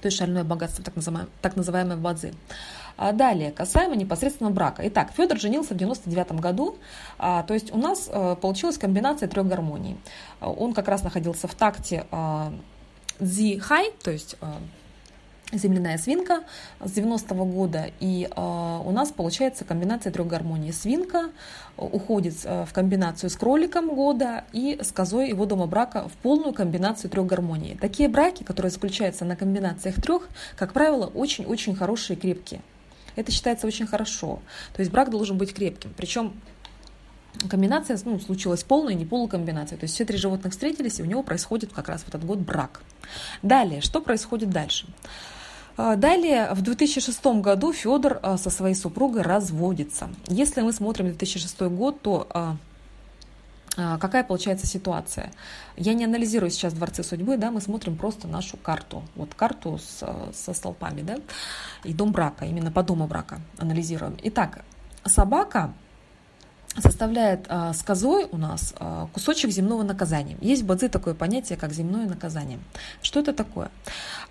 то 0.00 0.06
есть 0.06 0.18
шальное 0.18 0.44
богатство, 0.44 0.84
так 0.84 0.96
называемое, 0.96 1.28
так 1.42 1.56
называемое 1.56 1.96
бадзи. 1.96 2.34
А 2.96 3.12
далее, 3.12 3.50
касаемо 3.50 3.96
непосредственно 3.96 4.50
брака. 4.50 4.86
Итак, 4.88 5.12
Федор 5.16 5.38
женился 5.38 5.74
в 5.74 5.76
99 5.76 6.32
году, 6.32 6.76
а, 7.18 7.42
то 7.44 7.54
есть 7.54 7.72
у 7.72 7.78
нас 7.78 8.10
а, 8.12 8.34
получилась 8.34 8.76
комбинация 8.76 9.28
трех 9.28 9.46
гармоний. 9.46 9.96
А, 10.40 10.50
он 10.50 10.74
как 10.74 10.88
раз 10.88 11.02
находился 11.02 11.48
в 11.48 11.54
такте 11.54 12.06
а, 12.10 12.52
Зи-Хай, 13.18 13.92
то 14.02 14.10
есть 14.10 14.36
а, 14.40 14.58
земляная 15.52 15.98
свинка 15.98 16.44
с 16.80 16.92
90-го 16.92 17.44
года. 17.44 17.90
И 18.00 18.28
э, 18.30 18.80
у 18.84 18.90
нас 18.90 19.10
получается 19.10 19.64
комбинация 19.64 20.12
трех 20.12 20.26
гармоний. 20.26 20.72
Свинка 20.72 21.30
уходит 21.76 22.34
э, 22.44 22.64
в 22.64 22.72
комбинацию 22.72 23.30
с 23.30 23.36
кроликом 23.36 23.94
года 23.94 24.44
и 24.52 24.78
с 24.80 24.92
козой 24.92 25.28
его 25.28 25.46
дома 25.46 25.66
брака 25.66 26.08
в 26.08 26.12
полную 26.12 26.52
комбинацию 26.52 27.10
трех 27.10 27.26
гармоний. 27.26 27.76
Такие 27.80 28.08
браки, 28.08 28.42
которые 28.42 28.70
заключаются 28.70 29.24
на 29.24 29.36
комбинациях 29.36 29.96
трех, 29.96 30.28
как 30.56 30.72
правило, 30.72 31.06
очень-очень 31.06 31.74
хорошие 31.74 32.16
и 32.16 32.20
крепкие. 32.20 32.60
Это 33.16 33.32
считается 33.32 33.66
очень 33.66 33.86
хорошо. 33.86 34.40
То 34.74 34.80
есть 34.80 34.92
брак 34.92 35.10
должен 35.10 35.36
быть 35.36 35.52
крепким. 35.52 35.92
Причем 35.96 36.32
комбинация 37.48 37.98
ну, 38.04 38.20
случилась 38.20 38.62
полная, 38.62 38.94
не 38.94 39.04
полукомбинация. 39.04 39.78
То 39.78 39.84
есть 39.84 39.94
все 39.94 40.04
три 40.04 40.16
животных 40.16 40.52
встретились, 40.52 41.00
и 41.00 41.02
у 41.02 41.06
него 41.06 41.22
происходит 41.22 41.72
как 41.72 41.88
раз 41.88 42.02
в 42.02 42.08
этот 42.08 42.24
год 42.24 42.38
брак. 42.38 42.82
Далее, 43.42 43.80
что 43.80 44.00
происходит 44.00 44.50
дальше? 44.50 44.86
А, 45.06 45.39
далее, 45.96 46.52
в 46.52 46.62
2006 46.62 47.24
году 47.40 47.72
Федор 47.72 48.18
а, 48.22 48.36
со 48.36 48.50
своей 48.50 48.74
супругой 48.74 49.22
разводится. 49.22 50.10
Если 50.28 50.60
мы 50.62 50.72
смотрим 50.72 51.06
2006 51.06 51.60
год, 51.62 52.00
то 52.02 52.26
а, 52.30 52.56
какая 53.98 54.24
получается 54.24 54.66
ситуация? 54.66 55.32
Я 55.76 55.94
не 55.94 56.04
анализирую 56.04 56.50
сейчас 56.50 56.72
дворцы 56.72 57.02
судьбы, 57.02 57.36
да, 57.36 57.50
мы 57.50 57.60
смотрим 57.60 57.96
просто 57.96 58.28
нашу 58.28 58.56
карту, 58.56 59.02
вот 59.14 59.34
карту 59.34 59.78
с, 59.78 60.04
со 60.32 60.52
столпами, 60.52 61.02
да, 61.02 61.16
и 61.84 61.94
дом 61.94 62.12
брака, 62.12 62.44
именно 62.44 62.70
по 62.70 62.82
дому 62.82 63.06
брака 63.06 63.40
анализируем. 63.58 64.16
Итак, 64.22 64.64
собака 65.04 65.72
составляет 66.78 67.46
а, 67.48 67.72
с 67.72 67.84
у 68.30 68.36
нас 68.36 68.74
а, 68.78 69.08
кусочек 69.12 69.50
земного 69.50 69.82
наказания. 69.82 70.36
Есть 70.40 70.62
в 70.62 70.66
Бадзи 70.66 70.88
такое 70.88 71.14
понятие, 71.14 71.58
как 71.58 71.72
земное 71.72 72.06
наказание. 72.06 72.58
Что 73.02 73.20
это 73.20 73.32
такое? 73.32 73.70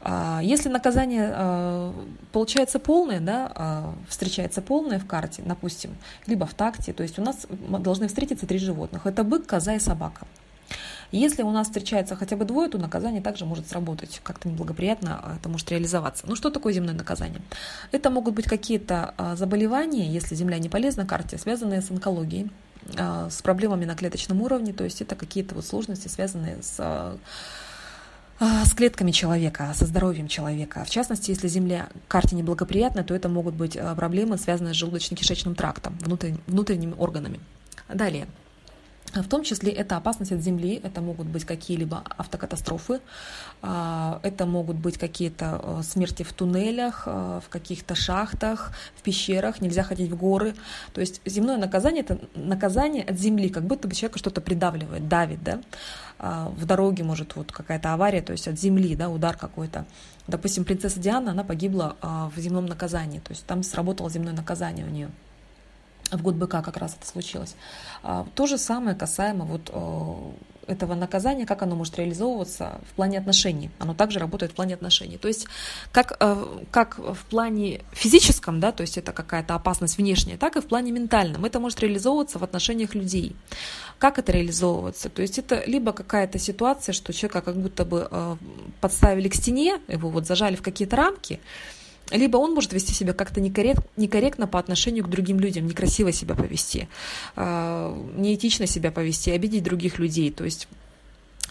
А, 0.01 0.39
если 0.41 0.69
наказание 0.69 1.31
а, 1.33 1.93
получается 2.31 2.79
полное, 2.79 3.19
да, 3.19 3.51
а, 3.53 3.93
встречается 4.07 4.61
полное 4.61 4.99
в 4.99 5.05
карте, 5.05 5.43
допустим, 5.45 5.95
либо 6.27 6.45
в 6.45 6.53
такте, 6.53 6.93
то 6.93 7.03
есть 7.03 7.19
у 7.19 7.21
нас 7.21 7.45
должны 7.79 8.07
встретиться 8.07 8.47
три 8.47 8.59
животных. 8.59 9.05
Это 9.05 9.23
бык, 9.23 9.45
коза 9.45 9.75
и 9.75 9.79
собака. 9.79 10.25
Если 11.11 11.41
у 11.41 11.49
нас 11.51 11.67
встречается 11.67 12.15
хотя 12.15 12.35
бы 12.35 12.45
двое, 12.45 12.69
то 12.69 12.77
наказание 12.77 13.21
также 13.21 13.45
может 13.45 13.67
сработать, 13.67 14.21
как-то 14.23 14.47
неблагоприятно 14.47 15.19
а, 15.21 15.35
это 15.37 15.49
может 15.49 15.69
реализоваться. 15.71 16.25
Ну 16.27 16.35
что 16.35 16.51
такое 16.51 16.71
земное 16.73 16.93
наказание? 16.93 17.41
Это 17.91 18.09
могут 18.11 18.35
быть 18.35 18.45
какие-то 18.45 19.15
а, 19.17 19.35
заболевания, 19.35 20.07
если 20.07 20.35
земля 20.35 20.59
не 20.59 20.69
полезна 20.69 21.07
карте, 21.07 21.37
связанные 21.39 21.81
с 21.81 21.89
онкологией, 21.89 22.51
а, 22.97 23.29
с 23.29 23.41
проблемами 23.41 23.85
на 23.85 23.95
клеточном 23.95 24.41
уровне, 24.41 24.71
то 24.71 24.83
есть 24.83 25.01
это 25.01 25.15
какие-то 25.15 25.55
вот 25.55 25.65
сложности, 25.65 26.07
связанные 26.07 26.61
с 26.61 27.17
с 28.63 28.73
клетками 28.73 29.11
человека, 29.11 29.69
со 29.75 29.85
здоровьем 29.85 30.29
человека. 30.29 30.85
В 30.85 30.89
частности, 30.89 31.29
если 31.29 31.49
Земля 31.49 31.89
карте 32.07 32.37
неблагоприятна, 32.37 33.03
то 33.03 33.13
это 33.13 33.27
могут 33.27 33.53
быть 33.53 33.77
проблемы, 33.97 34.37
связанные 34.37 34.73
с 34.73 34.77
желудочно-кишечным 34.81 35.55
трактом, 35.55 35.97
внутренними 36.47 36.95
органами. 36.97 37.41
Далее. 37.89 38.27
В 39.13 39.27
том 39.27 39.43
числе 39.43 39.71
это 39.71 39.97
опасность 39.97 40.31
от 40.31 40.41
земли, 40.41 40.79
это 40.83 41.01
могут 41.01 41.27
быть 41.27 41.43
какие-либо 41.43 42.03
автокатастрофы, 42.17 43.01
а, 43.61 44.19
это 44.21 44.45
могут 44.45 44.77
быть 44.77 44.97
какие-то 44.97 45.59
э, 45.63 45.81
смерти 45.83 46.21
в 46.21 46.31
туннелях, 46.31 47.03
э, 47.07 47.41
в 47.43 47.49
каких-то 47.49 47.95
шахтах, 47.95 48.71
в 48.95 49.01
пещерах, 49.01 49.61
нельзя 49.61 49.81
ходить 49.83 50.11
в 50.11 50.15
горы. 50.15 50.53
То 50.93 51.01
есть 51.01 51.21
земное 51.25 51.57
наказание– 51.57 52.03
это 52.07 52.19
наказание 52.35 53.03
от 53.03 53.17
земли, 53.17 53.49
как 53.49 53.63
будто 53.63 53.87
бы 53.87 53.95
человека 53.95 54.19
что-то 54.19 54.41
придавливает, 54.41 55.07
давит, 55.07 55.43
да. 55.43 55.59
А, 56.19 56.49
в 56.49 56.65
дороге 56.65 57.03
может 57.03 57.35
вот 57.35 57.51
какая-то 57.51 57.93
авария, 57.93 58.21
то 58.21 58.33
есть 58.33 58.47
от 58.47 58.59
земли, 58.59 58.95
да, 58.95 59.09
удар 59.09 59.35
какой-то. 59.35 59.85
Допустим, 60.27 60.65
принцесса 60.65 60.99
Диана, 60.99 61.31
она 61.31 61.43
погибла 61.43 61.95
а, 62.01 62.29
в 62.35 62.39
земном 62.39 62.67
наказании, 62.67 63.19
то 63.19 63.31
есть 63.31 63.45
там 63.47 63.63
сработало 63.63 64.09
земное 64.09 64.33
наказание 64.33 64.85
у 64.85 64.89
нее 64.89 65.09
в 66.11 66.21
год 66.21 66.35
быка 66.35 66.61
как 66.61 66.77
раз 66.77 66.95
это 66.95 67.07
случилось. 67.07 67.55
А, 68.03 68.25
то 68.35 68.47
же 68.47 68.57
самое 68.57 68.95
касаемо 68.95 69.45
вот 69.45 69.69
э, 69.73 70.13
этого 70.69 70.95
наказания, 70.95 71.45
как 71.45 71.61
оно 71.63 71.75
может 71.75 71.97
реализовываться 71.97 72.79
в 72.89 72.93
плане 72.95 73.17
отношений. 73.17 73.71
Оно 73.79 73.93
также 73.93 74.19
работает 74.19 74.51
в 74.51 74.55
плане 74.55 74.75
отношений. 74.75 75.17
То 75.17 75.27
есть 75.27 75.47
как, 75.91 76.15
э, 76.19 76.45
как 76.71 76.99
в 76.99 77.25
плане 77.29 77.81
физическом, 77.91 78.59
да, 78.59 78.71
то 78.71 78.81
есть 78.81 78.97
это 78.97 79.11
какая-то 79.11 79.55
опасность 79.55 79.97
внешняя, 79.97 80.37
так 80.37 80.55
и 80.55 80.61
в 80.61 80.67
плане 80.67 80.91
ментальном. 80.91 81.45
Это 81.45 81.59
может 81.59 81.79
реализовываться 81.79 82.39
в 82.39 82.43
отношениях 82.43 82.95
людей. 82.95 83.35
Как 83.97 84.19
это 84.19 84.31
реализовывается? 84.31 85.09
То 85.09 85.21
есть 85.21 85.39
это 85.39 85.63
либо 85.65 85.91
какая-то 85.91 86.39
ситуация, 86.39 86.93
что 86.93 87.13
человека 87.13 87.41
как 87.41 87.57
будто 87.57 87.83
бы 87.83 88.07
э, 88.09 88.35
подставили 88.79 89.27
к 89.27 89.35
стене, 89.35 89.79
его 89.87 90.09
вот 90.09 90.27
зажали 90.27 90.55
в 90.55 90.61
какие-то 90.61 90.95
рамки, 90.95 91.39
либо 92.11 92.37
он 92.37 92.53
может 92.53 92.73
вести 92.73 92.93
себя 92.93 93.13
как-то 93.13 93.41
некоррект, 93.41 93.85
некорректно 93.97 94.47
по 94.47 94.59
отношению 94.59 95.03
к 95.03 95.09
другим 95.09 95.39
людям, 95.39 95.67
некрасиво 95.67 96.11
себя 96.11 96.35
повести, 96.35 96.87
а, 97.35 97.95
неэтично 98.15 98.67
себя 98.67 98.91
повести, 98.91 99.29
обидеть 99.29 99.63
других 99.63 99.99
людей. 99.99 100.31
То 100.31 100.43
есть 100.43 100.67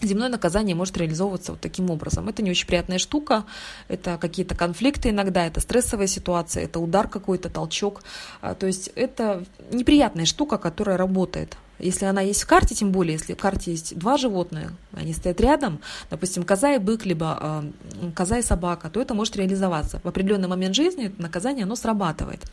земное 0.01 0.29
наказание 0.29 0.75
может 0.75 0.97
реализовываться 0.97 1.53
вот 1.53 1.61
таким 1.61 1.89
образом. 1.89 2.29
Это 2.29 2.41
не 2.41 2.51
очень 2.51 2.67
приятная 2.67 2.99
штука, 2.99 3.45
это 3.87 4.17
какие-то 4.17 4.55
конфликты 4.55 5.09
иногда, 5.09 5.45
это 5.45 5.59
стрессовая 5.59 6.07
ситуация, 6.07 6.63
это 6.63 6.79
удар 6.79 7.07
какой-то, 7.07 7.49
толчок. 7.49 8.01
А, 8.41 8.55
то 8.55 8.67
есть 8.67 8.91
это 8.95 9.45
неприятная 9.71 10.25
штука, 10.25 10.57
которая 10.57 10.97
работает. 10.97 11.57
Если 11.79 12.05
она 12.05 12.21
есть 12.21 12.43
в 12.43 12.47
карте, 12.47 12.75
тем 12.75 12.91
более, 12.91 13.13
если 13.13 13.33
в 13.33 13.37
карте 13.37 13.71
есть 13.71 13.97
два 13.97 14.17
животных, 14.17 14.73
они 14.93 15.13
стоят 15.13 15.39
рядом, 15.41 15.79
допустим, 16.09 16.43
коза 16.43 16.75
и 16.75 16.77
бык, 16.77 17.05
либо 17.05 17.71
э, 18.01 18.11
коза 18.15 18.39
и 18.39 18.41
собака, 18.41 18.89
то 18.89 19.01
это 19.01 19.13
может 19.13 19.35
реализоваться. 19.37 19.99
В 20.03 20.07
определенный 20.07 20.47
момент 20.47 20.75
жизни 20.75 21.13
наказание, 21.17 21.63
оно 21.63 21.75
срабатывает. 21.75 22.43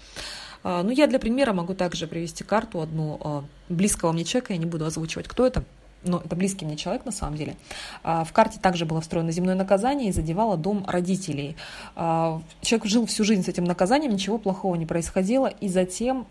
Э, 0.63 0.83
ну, 0.83 0.91
я 0.91 1.09
для 1.09 1.19
примера 1.19 1.53
могу 1.53 1.75
также 1.75 2.07
привести 2.07 2.45
карту 2.45 2.81
одну 2.81 3.21
э, 3.23 3.43
близкого 3.69 4.13
мне 4.13 4.25
человека, 4.25 4.53
я 4.53 4.59
не 4.59 4.67
буду 4.67 4.87
озвучивать, 4.87 5.27
кто 5.27 5.45
это, 5.45 5.65
но 6.05 6.23
это 6.25 6.37
близкий 6.37 6.65
мне 6.65 6.77
человек 6.77 7.05
на 7.05 7.11
самом 7.11 7.37
деле. 7.37 7.57
В 8.05 8.29
карте 8.33 8.61
также 8.63 8.87
было 8.87 9.01
встроено 9.01 9.33
земное 9.33 9.57
наказание 9.57 10.11
и 10.11 10.13
задевало 10.13 10.57
дом 10.57 10.85
родителей. 10.87 11.57
Человек 11.97 12.85
жил 12.85 13.07
всю 13.07 13.25
жизнь 13.25 13.43
с 13.43 13.49
этим 13.49 13.65
наказанием, 13.65 14.13
ничего 14.13 14.39
плохого 14.39 14.77
не 14.77 14.87
происходило, 14.87 15.49
и 15.49 15.69
затем 15.69 16.29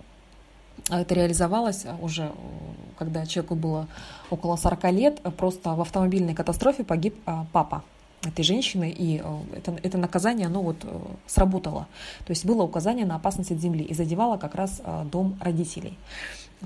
это 0.90 1.14
реализовалось 1.14 1.86
уже 2.00 2.32
когда 2.98 3.26
человеку 3.26 3.56
было 3.56 3.88
около 4.30 4.56
40 4.56 4.84
лет, 4.92 5.22
просто 5.38 5.74
в 5.76 5.82
автомобильной 5.82 6.34
катастрофе 6.34 6.84
погиб 6.84 7.16
а, 7.26 7.46
папа. 7.52 7.84
этой 8.24 8.44
женщины, 8.44 8.90
и 8.90 9.22
это, 9.56 9.78
это 9.84 9.98
наказание, 9.98 10.48
оно 10.48 10.62
вот 10.62 10.78
сработало. 11.28 11.88
То 12.26 12.32
есть 12.32 12.46
было 12.46 12.64
указание 12.64 13.06
на 13.06 13.16
опасность 13.16 13.52
от 13.52 13.60
земли 13.60 13.84
и 13.84 13.94
задевало 13.94 14.38
как 14.38 14.56
раз 14.56 14.82
дом 15.12 15.38
родителей. 15.42 15.98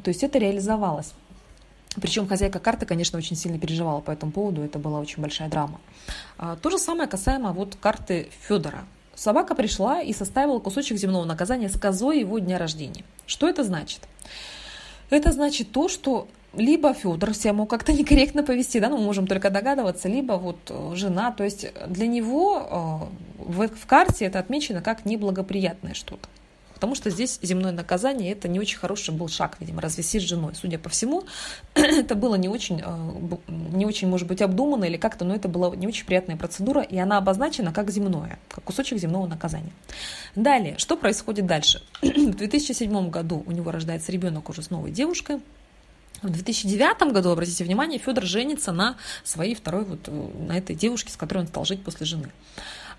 То 0.04 0.10
есть 0.10 0.24
это 0.24 0.40
реализовалось. 0.40 1.14
Причем 1.96 2.28
хозяйка 2.28 2.60
карты, 2.60 2.86
конечно, 2.86 3.18
очень 3.18 3.36
сильно 3.36 3.58
переживала 3.58 4.00
по 4.00 4.12
этому 4.12 4.32
поводу, 4.32 4.62
это 4.62 4.78
была 4.78 5.00
очень 5.00 5.22
большая 5.22 5.50
драма. 5.50 5.80
А, 6.38 6.56
то 6.56 6.70
же 6.70 6.78
самое 6.78 7.10
касаемо 7.10 7.52
вот 7.52 7.76
карты 7.76 8.30
Федора. 8.48 8.86
Собака 9.16 9.56
пришла 9.56 10.02
и 10.02 10.14
составила 10.14 10.60
кусочек 10.60 10.98
земного 10.98 11.26
наказания 11.26 11.68
с 11.68 11.78
козой 11.78 12.20
его 12.20 12.40
дня 12.40 12.58
рождения. 12.58 13.04
Что 13.26 13.50
это 13.50 13.64
значит? 13.64 14.02
Это 15.10 15.32
значит 15.32 15.72
то, 15.72 15.88
что 15.88 16.28
либо 16.54 16.94
Федор 16.94 17.34
себя 17.34 17.54
мог 17.54 17.70
как-то 17.70 17.94
некорректно 18.00 18.44
повести, 18.44 18.80
да, 18.80 18.90
ну, 18.90 18.98
мы 18.98 19.06
можем 19.06 19.28
только 19.28 19.50
догадываться, 19.50 20.08
либо 20.08 20.34
вот 20.34 20.58
э, 20.70 20.92
жена, 20.96 21.32
то 21.32 21.44
есть 21.44 21.68
для 21.88 22.08
него 22.08 23.10
э, 23.40 23.44
в, 23.44 23.68
в 23.68 23.86
карте 23.86 24.26
это 24.26 24.40
отмечено 24.40 24.82
как 24.82 25.06
неблагоприятное 25.06 25.94
что-то. 25.94 26.28
Потому 26.80 26.96
что 26.96 27.10
здесь 27.10 27.40
земное 27.42 27.74
наказание 27.74 28.32
это 28.32 28.48
не 28.48 28.58
очень 28.58 28.78
хороший 28.78 29.14
был 29.14 29.28
шаг, 29.28 29.58
видимо, 29.60 29.82
развести 29.82 30.18
с 30.18 30.24
женой. 30.24 30.54
Судя 30.56 30.80
по 30.80 30.88
всему, 30.88 31.26
это 31.74 32.16
было 32.16 32.36
не 32.36 32.48
очень, 32.48 32.82
э, 32.82 33.38
не 33.74 33.86
очень, 33.86 34.08
может 34.08 34.30
быть, 34.30 34.42
обдуманно 34.42 34.86
или 34.86 34.96
как-то, 34.96 35.26
но 35.26 35.36
это 35.36 35.50
была 35.50 35.76
не 35.76 35.88
очень 35.88 36.06
приятная 36.06 36.38
процедура, 36.38 36.82
и 36.82 36.98
она 36.98 37.18
обозначена 37.18 37.74
как 37.74 37.92
земное, 37.92 38.40
как 38.48 38.64
кусочек 38.64 38.98
земного 38.98 39.28
наказания. 39.28 39.74
Далее, 40.36 40.78
что 40.78 40.96
происходит 40.96 41.46
дальше? 41.46 41.82
В 42.02 42.36
2007 42.38 43.10
году 43.10 43.44
у 43.46 43.52
него 43.52 43.72
рождается 43.72 44.14
ребенок 44.14 44.48
уже 44.48 44.62
с 44.62 44.70
новой 44.70 44.92
девушкой, 44.92 45.42
в 46.22 46.30
2009 46.30 47.14
году, 47.14 47.30
обратите 47.30 47.64
внимание, 47.64 48.00
Федор 48.00 48.26
женится 48.26 48.72
на 48.72 48.98
своей 49.24 49.56
второй, 49.56 49.84
вот 49.84 50.08
э, 50.08 50.12
на 50.48 50.58
этой 50.58 50.76
девушке, 50.76 51.12
с 51.12 51.18
которой 51.18 51.40
он 51.40 51.48
стал 51.48 51.66
жить 51.66 51.84
после 51.84 52.06
жены. 52.06 52.30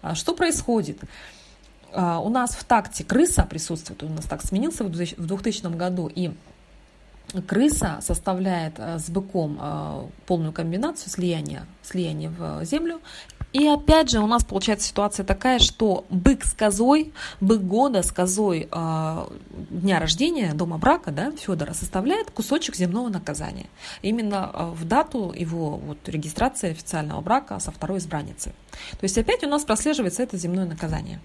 А 0.03 0.15
что 0.15 0.35
происходит? 0.35 0.99
А, 1.93 2.21
у 2.21 2.29
нас 2.29 2.53
в 2.53 2.65
такте 2.65 3.05
крыса 3.05 3.43
присутствует, 3.43 4.03
у 4.03 4.09
нас 4.09 4.25
так 4.25 4.43
сменился 4.43 4.85
в 4.85 4.91
2000 4.91 5.77
году, 5.77 6.11
и 6.13 6.33
крыса 7.47 7.99
составляет 8.01 8.75
а, 8.79 8.99
с 8.99 9.09
быком 9.09 9.59
а, 9.61 10.07
полную 10.27 10.53
комбинацию 10.53 11.11
слияния, 11.11 11.67
слияния 11.83 12.31
в 12.31 12.65
землю. 12.65 13.01
И 13.53 13.67
опять 13.67 14.11
же 14.11 14.21
у 14.21 14.29
нас 14.29 14.45
получается 14.45 14.87
ситуация 14.87 15.27
такая, 15.27 15.59
что 15.59 16.05
бык 16.09 16.45
с 16.45 16.53
козой, 16.53 17.13
бык 17.41 17.61
года 17.61 18.05
с 18.05 18.13
козой 18.13 18.69
э, 18.71 19.27
дня 19.71 19.99
рождения, 19.99 20.55
дома 20.55 20.79
брака, 20.79 21.11
да, 21.11 21.33
Федора, 21.33 21.73
составляет 21.73 22.31
кусочек 22.31 22.77
земного 22.77 23.09
наказания. 23.09 23.67
Именно 24.03 24.71
в 24.77 24.85
дату 24.85 25.35
его 25.37 25.79
вот, 25.79 25.99
регистрации 26.09 26.71
официального 26.71 27.21
брака 27.23 27.59
со 27.59 27.73
второй 27.73 27.99
избранницей. 27.99 28.53
То 28.93 29.03
есть 29.03 29.19
опять 29.19 29.43
у 29.43 29.49
нас 29.49 29.65
прослеживается 29.65 30.23
это 30.23 30.37
земное 30.37 30.67
наказание. 30.67 31.19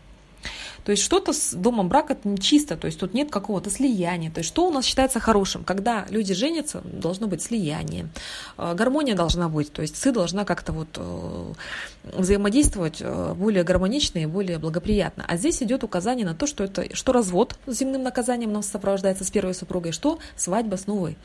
То 0.83 0.91
есть 0.91 1.03
что-то 1.03 1.33
с 1.33 1.53
домом 1.53 1.89
брака 1.89 2.13
это 2.13 2.27
не 2.27 2.37
чисто, 2.37 2.77
то 2.77 2.85
есть 2.85 2.99
тут 2.99 3.13
нет 3.13 3.31
какого-то 3.31 3.69
слияния. 3.69 4.29
То 4.29 4.39
есть 4.39 4.49
что 4.49 4.67
у 4.67 4.71
нас 4.71 4.85
считается 4.85 5.19
хорошим? 5.19 5.63
Когда 5.63 6.05
люди 6.09 6.33
женятся, 6.33 6.81
должно 6.83 7.27
быть 7.27 7.41
слияние, 7.41 8.09
э, 8.57 8.73
гармония 8.75 9.15
должна 9.15 9.49
быть, 9.49 9.71
то 9.71 9.81
есть 9.81 9.97
сы 9.97 10.11
должна 10.11 10.45
как-то 10.45 10.73
вот 10.73 10.89
э, 10.97 11.53
взаимодействовать 12.03 12.97
э, 12.99 13.33
более 13.33 13.63
гармонично 13.63 14.19
и 14.19 14.25
более 14.25 14.59
благоприятно. 14.59 15.25
А 15.27 15.37
здесь 15.37 15.63
идет 15.63 15.83
указание 15.83 16.25
на 16.25 16.35
то, 16.35 16.45
что 16.47 16.63
это 16.63 16.95
что 16.95 17.11
развод 17.11 17.57
с 17.65 17.77
земным 17.77 18.03
наказанием 18.03 18.53
нам 18.53 18.63
сопровождается 18.63 19.23
с 19.23 19.31
первой 19.31 19.53
супругой, 19.53 19.91
что 19.91 20.19
свадьба 20.35 20.75
с 20.75 20.87
новой 20.87 21.17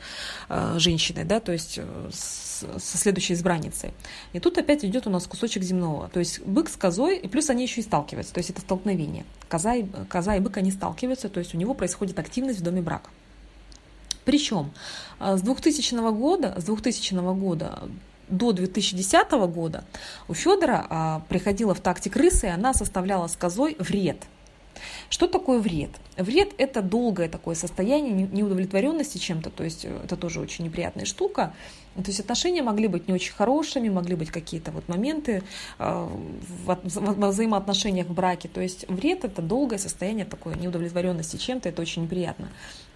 женщиной, 0.77 1.23
да, 1.23 1.39
то 1.39 1.51
есть 1.51 1.79
с 2.11 2.51
со 2.77 2.97
следующей 2.97 3.33
избранницей. 3.33 3.93
И 4.33 4.39
тут 4.39 4.57
опять 4.57 4.83
идет 4.85 5.07
у 5.07 5.09
нас 5.09 5.27
кусочек 5.27 5.63
земного. 5.63 6.09
То 6.09 6.19
есть 6.19 6.41
бык 6.41 6.69
с 6.69 6.75
козой, 6.75 7.17
и 7.17 7.27
плюс 7.27 7.49
они 7.49 7.63
еще 7.63 7.81
и 7.81 7.83
сталкиваются. 7.83 8.33
То 8.33 8.39
есть 8.39 8.49
это 8.49 8.61
столкновение. 8.61 9.10
Коза 9.49 9.75
и, 9.75 9.85
коза 10.09 10.35
и 10.35 10.39
бык, 10.39 10.57
они 10.57 10.71
сталкиваются, 10.71 11.29
то 11.29 11.39
есть 11.39 11.53
у 11.53 11.57
него 11.57 11.73
происходит 11.73 12.19
активность 12.19 12.59
в 12.59 12.63
доме 12.63 12.81
брака. 12.81 13.09
Причем 14.25 14.71
а, 15.19 15.37
с 15.37 15.41
2000 15.41 16.11
года, 16.13 16.55
с 16.57 16.63
2000 16.63 17.13
года 17.35 17.89
до 18.29 18.53
2010 18.53 19.31
года 19.31 19.83
у 20.27 20.33
Федора 20.33 20.85
а, 20.89 21.21
приходила 21.27 21.73
в 21.73 21.81
такте 21.81 22.09
крысы, 22.09 22.47
и 22.47 22.49
она 22.49 22.73
составляла 22.73 23.27
с 23.27 23.35
козой 23.35 23.75
вред– 23.79 24.17
что 25.09 25.27
такое 25.27 25.59
вред? 25.59 25.91
Вред– 26.17 26.53
это 26.57 26.81
долгое 26.81 27.29
такое 27.29 27.55
состояние 27.55 28.27
неудовлетворенности 28.31 29.17
чем-то, 29.17 29.49
то 29.49 29.63
есть 29.63 29.85
э, 29.85 29.99
это 30.03 30.15
тоже 30.15 30.39
очень 30.39 30.65
неприятная 30.65 31.05
штука. 31.05 31.53
То 31.95 32.03
есть 32.07 32.21
отношения 32.21 32.61
могли 32.61 32.87
быть 32.87 33.09
не 33.09 33.13
очень 33.13 33.33
хорошими, 33.33 33.89
могли 33.89 34.15
быть 34.15 34.31
какие-то 34.31 34.71
вот 34.71 34.87
моменты 34.87 35.43
э, 35.77 36.07
в 36.65 36.79
взаимоотношениях 36.85 38.07
в 38.07 38.13
браке. 38.13 38.47
То 38.47 38.61
есть 38.61 38.85
вред– 38.87 39.23
это 39.25 39.41
долгое 39.41 39.77
состояние 39.77 40.25
такой 40.25 40.55
неудовлетворенности 40.57 41.35
чем-то, 41.35 41.67
это 41.67 41.81
очень 41.81 42.03
неприятно. 42.03 42.47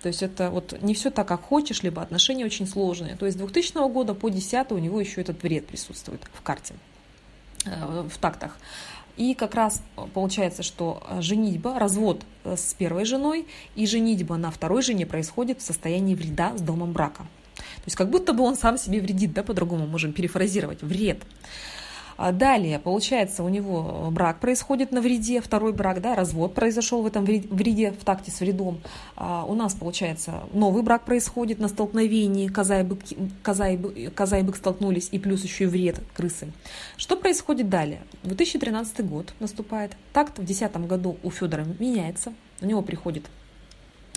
То 0.01 0.07
есть 0.09 0.23
это 0.23 0.49
вот 0.49 0.81
не 0.81 0.93
все 0.93 1.09
так, 1.09 1.27
как 1.27 1.41
хочешь, 1.41 1.83
либо 1.83 2.01
отношения 2.01 2.45
очень 2.45 2.67
сложные. 2.67 3.15
То 3.15 3.25
есть 3.25 3.37
с 3.37 3.41
2000 3.41 3.89
года 3.91 4.13
по 4.13 4.29
2010 4.29 4.71
у 4.71 4.77
него 4.77 4.99
еще 4.99 5.19
этот 5.21 5.41
вред 5.43 5.67
присутствует 5.67 6.21
в 6.31 6.41
карте, 6.41 6.75
э, 7.65 8.07
в 8.07 8.17
тактах. 8.19 8.57
И 9.17 9.33
как 9.33 9.55
раз 9.55 9.81
получается, 10.13 10.61
что 10.63 11.01
э, 11.07 11.21
женитьба, 11.21 11.79
развод 11.79 12.23
э, 12.43 12.55
с 12.57 12.73
первой 12.73 13.05
женой 13.05 13.45
и 13.75 13.85
женитьба 13.85 14.37
на 14.37 14.51
второй 14.51 14.81
жене 14.81 15.05
происходит 15.05 15.61
в 15.61 15.63
состоянии 15.63 16.15
вреда 16.15 16.57
с 16.57 16.61
домом 16.61 16.91
брака. 16.91 17.23
То 17.55 17.87
есть 17.87 17.95
как 17.95 18.09
будто 18.09 18.33
бы 18.33 18.43
он 18.43 18.55
сам 18.55 18.77
себе 18.77 18.99
вредит, 18.99 19.33
да, 19.33 19.43
по-другому 19.43 19.87
можем 19.87 20.11
перефразировать, 20.11 20.81
вред. 20.81 21.19
А 22.17 22.31
далее, 22.31 22.79
получается, 22.79 23.43
у 23.43 23.49
него 23.49 24.09
брак 24.11 24.39
происходит 24.39 24.91
на 24.91 25.01
вреде, 25.01 25.41
второй 25.41 25.73
брак, 25.73 26.01
да, 26.01 26.15
развод 26.15 26.53
произошел 26.53 27.01
в 27.01 27.05
этом 27.05 27.25
вреде, 27.25 27.91
в 27.91 28.03
такте 28.05 28.31
с 28.31 28.39
вредом. 28.39 28.79
А 29.15 29.45
у 29.45 29.53
нас, 29.53 29.73
получается, 29.73 30.43
новый 30.53 30.83
брак 30.83 31.03
происходит 31.05 31.59
на 31.59 31.67
столкновении, 31.67 32.47
коза 32.47 32.81
и, 32.81 32.83
бык, 32.83 32.99
коза, 33.43 33.69
и, 33.69 33.77
бык, 33.77 34.13
коза 34.13 34.39
и 34.39 34.43
бык 34.43 34.55
столкнулись, 34.55 35.09
и 35.11 35.19
плюс 35.19 35.43
еще 35.43 35.65
и 35.65 35.67
вред 35.67 35.99
крысы. 36.13 36.51
Что 36.97 37.17
происходит 37.17 37.69
далее? 37.69 38.01
2013 38.23 39.05
год 39.05 39.33
наступает, 39.39 39.97
такт 40.13 40.39
в 40.39 40.45
2010 40.45 40.87
году 40.87 41.17
у 41.23 41.31
Федора 41.31 41.65
меняется, 41.79 42.33
у 42.61 42.65
него 42.65 42.81
приходит 42.81 43.25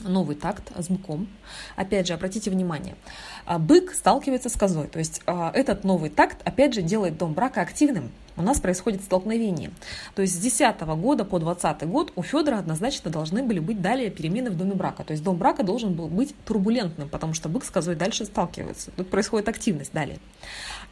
новый 0.05 0.37
такт 0.37 0.71
с 0.77 0.89
быком. 0.89 1.29
Опять 1.77 2.07
же, 2.07 2.15
обратите 2.15 2.51
внимание, 2.51 2.97
а, 3.45 3.59
бык 3.59 3.93
сталкивается 3.93 4.49
с 4.49 4.55
козой. 4.55 4.87
То 4.87 4.99
есть 4.99 5.23
а, 5.27 5.51
этот 5.55 5.85
новый 5.85 6.11
такт, 6.11 6.39
опять 6.45 6.75
же, 6.75 6.83
делает 6.83 7.19
дом 7.19 7.35
брака 7.35 7.61
активным. 7.61 8.11
У 8.37 8.43
нас 8.43 8.61
происходит 8.61 9.03
столкновение. 9.03 9.73
То 10.15 10.23
есть 10.23 10.35
с 10.35 10.39
10 10.39 10.81
года 10.81 11.25
по 11.25 11.41
20 11.41 11.89
год 11.89 12.13
у 12.15 12.23
Федора 12.23 12.59
однозначно 12.59 13.11
должны 13.11 13.43
были 13.43 13.59
быть 13.59 13.83
далее 13.83 14.11
перемены 14.11 14.51
в 14.51 14.57
доме 14.57 14.75
брака. 14.75 15.03
То 15.03 15.13
есть 15.13 15.25
дом 15.25 15.37
брака 15.37 15.65
должен 15.65 15.95
был 15.95 16.07
быть 16.07 16.35
турбулентным, 16.45 17.09
потому 17.09 17.35
что 17.35 17.49
бык 17.49 17.65
с 17.65 17.71
козой 17.71 17.97
дальше 17.97 18.25
сталкивается. 18.25 18.93
Тут 18.93 19.11
происходит 19.11 19.49
активность 19.49 19.93
далее. 19.93 20.19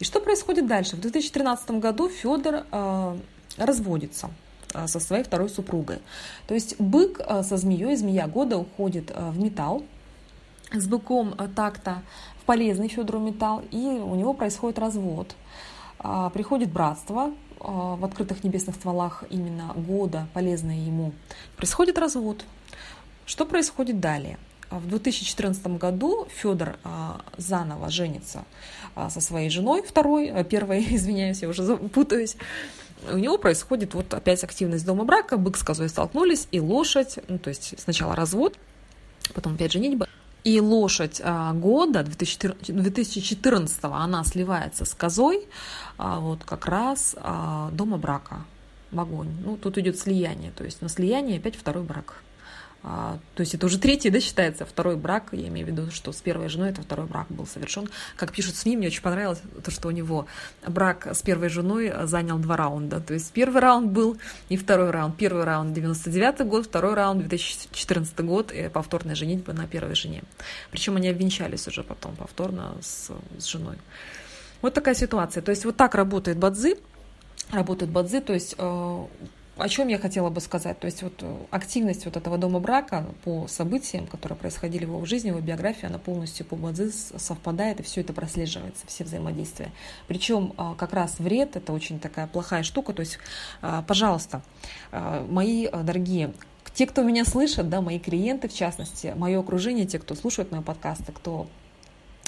И 0.00 0.04
что 0.04 0.20
происходит 0.20 0.66
дальше? 0.66 0.96
В 0.96 1.00
2013 1.00 1.70
году 1.72 2.08
Федор 2.08 2.66
э, 2.70 3.18
разводится. 3.56 4.30
А, 4.74 4.88
со 4.88 5.00
своей 5.00 5.22
второй 5.22 5.48
супругой. 5.48 5.98
То 6.46 6.54
есть 6.54 6.78
бык 6.80 7.20
а, 7.24 7.42
со 7.42 7.56
змеей, 7.56 7.96
змея 7.96 8.26
года 8.26 8.58
уходит 8.58 9.10
а, 9.14 9.30
в 9.30 9.38
металл, 9.38 9.82
с 10.72 10.86
быком 10.86 11.34
так-то 11.54 12.02
в 12.40 12.44
полезный 12.44 12.88
Федору 12.88 13.20
металл, 13.20 13.62
и 13.70 13.78
у 13.78 14.14
него 14.16 14.34
происходит 14.34 14.78
развод. 14.78 15.34
Приходит 16.34 16.70
братство, 16.70 17.32
в 17.58 18.04
открытых 18.04 18.44
небесных 18.44 18.74
стволах 18.76 19.24
именно 19.30 19.72
года, 19.74 20.26
полезное 20.34 20.76
ему. 20.76 21.12
Происходит 21.56 21.98
развод. 21.98 22.44
Что 23.24 23.46
происходит 23.46 24.00
далее? 24.00 24.38
В 24.70 24.88
2014 24.88 25.66
году 25.78 26.26
Федор 26.28 26.78
заново 27.36 27.88
женится 27.90 28.44
со 29.08 29.20
своей 29.20 29.48
женой, 29.48 29.82
второй, 29.82 30.44
первой, 30.44 30.84
извиняюсь, 30.90 31.42
я 31.42 31.48
уже 31.48 31.76
путаюсь, 31.76 32.36
у 33.12 33.18
него 33.18 33.38
происходит 33.38 33.94
вот 33.94 34.12
опять 34.14 34.44
активность 34.44 34.84
дома 34.84 35.04
брака, 35.04 35.36
бык 35.36 35.56
с 35.56 35.62
козой 35.62 35.88
столкнулись, 35.88 36.48
и 36.50 36.60
лошадь, 36.60 37.18
ну, 37.28 37.38
то 37.38 37.48
есть 37.48 37.74
сначала 37.78 38.14
развод, 38.14 38.58
потом 39.34 39.54
опять 39.54 39.72
женитьба, 39.72 40.08
и 40.44 40.60
лошадь 40.60 41.20
а, 41.24 41.52
года 41.54 42.04
2014 42.04 43.78
она 43.82 44.24
сливается 44.24 44.84
с 44.84 44.94
козой, 44.94 45.46
а, 45.98 46.20
вот 46.20 46.44
как 46.44 46.66
раз 46.66 47.16
а, 47.18 47.70
дома 47.72 47.98
брака 47.98 48.44
в 48.92 49.00
огонь. 49.00 49.30
Ну, 49.44 49.56
тут 49.56 49.76
идет 49.78 49.98
слияние, 49.98 50.52
то 50.52 50.62
есть 50.64 50.82
на 50.82 50.88
слияние 50.88 51.38
опять 51.38 51.56
второй 51.56 51.82
брак. 51.82 52.22
А, 52.88 53.18
то 53.34 53.40
есть 53.40 53.52
это 53.52 53.66
уже 53.66 53.80
третий, 53.80 54.10
да, 54.10 54.20
считается, 54.20 54.64
второй 54.64 54.94
брак, 54.94 55.30
я 55.32 55.48
имею 55.48 55.66
в 55.66 55.70
виду, 55.70 55.90
что 55.90 56.12
с 56.12 56.20
первой 56.20 56.48
женой 56.48 56.70
это 56.70 56.82
второй 56.82 57.06
брак 57.06 57.26
был 57.30 57.44
совершен. 57.44 57.88
Как 58.14 58.30
пишут 58.30 58.54
СМИ, 58.54 58.76
мне 58.76 58.86
очень 58.86 59.02
понравилось 59.02 59.40
то, 59.64 59.72
что 59.72 59.88
у 59.88 59.90
него 59.90 60.26
брак 60.64 61.08
с 61.08 61.20
первой 61.20 61.48
женой 61.48 61.92
занял 62.04 62.38
два 62.38 62.56
раунда. 62.56 63.00
То 63.00 63.14
есть 63.14 63.32
первый 63.32 63.60
раунд 63.60 63.90
был 63.90 64.18
и 64.48 64.56
второй 64.56 64.92
раунд. 64.92 65.16
Первый 65.16 65.42
раунд 65.42 65.72
99 65.72 66.46
год, 66.46 66.66
второй 66.66 66.94
раунд 66.94 67.26
2014 67.26 68.20
год, 68.20 68.52
и 68.52 68.68
повторная 68.68 69.16
женитьба 69.16 69.52
на 69.52 69.66
первой 69.66 69.96
жене. 69.96 70.22
Причем 70.70 70.94
они 70.94 71.08
обвенчались 71.08 71.66
уже 71.66 71.82
потом 71.82 72.14
повторно 72.14 72.76
с, 72.80 73.10
с 73.36 73.46
женой. 73.46 73.78
Вот 74.62 74.74
такая 74.74 74.94
ситуация. 74.94 75.42
То 75.42 75.50
есть 75.50 75.64
вот 75.64 75.76
так 75.76 75.96
работает 75.96 76.38
Бадзи. 76.38 76.78
работают 77.50 77.90
бадзи, 77.90 78.20
то 78.20 78.32
есть 78.32 78.54
о 79.56 79.68
чем 79.68 79.88
я 79.88 79.98
хотела 79.98 80.28
бы 80.28 80.40
сказать? 80.40 80.78
То 80.78 80.86
есть 80.86 81.02
вот 81.02 81.14
э, 81.22 81.36
активность 81.50 82.04
вот 82.04 82.16
этого 82.16 82.36
дома 82.36 82.60
брака 82.60 83.06
по 83.24 83.46
событиям, 83.48 84.06
которые 84.06 84.36
происходили 84.36 84.84
в 84.84 84.88
его 84.88 85.04
жизни, 85.06 85.28
его 85.28 85.40
биографии, 85.40 85.86
она 85.86 85.98
полностью 85.98 86.44
по 86.44 86.56
Бадзи 86.56 86.90
совпадает, 87.16 87.80
и 87.80 87.82
все 87.82 88.02
это 88.02 88.12
прослеживается, 88.12 88.86
все 88.86 89.04
взаимодействия. 89.04 89.70
Причем 90.08 90.52
а, 90.58 90.74
как 90.74 90.92
раз 90.92 91.18
вред– 91.18 91.36
это 91.56 91.72
очень 91.72 91.98
такая 91.98 92.26
плохая 92.26 92.62
штука. 92.62 92.92
То 92.92 93.00
есть, 93.00 93.18
а, 93.62 93.82
пожалуйста, 93.82 94.42
а, 94.92 95.26
мои 95.26 95.68
дорогие, 95.68 96.32
те, 96.74 96.86
кто 96.86 97.02
меня 97.02 97.24
слышит, 97.24 97.70
да, 97.70 97.80
мои 97.80 97.98
клиенты, 97.98 98.48
в 98.48 98.54
частности, 98.54 99.14
мое 99.16 99.40
окружение, 99.40 99.86
те, 99.86 99.98
кто 99.98 100.14
слушает 100.14 100.52
мои 100.52 100.60
подкасты, 100.60 101.12
кто 101.12 101.46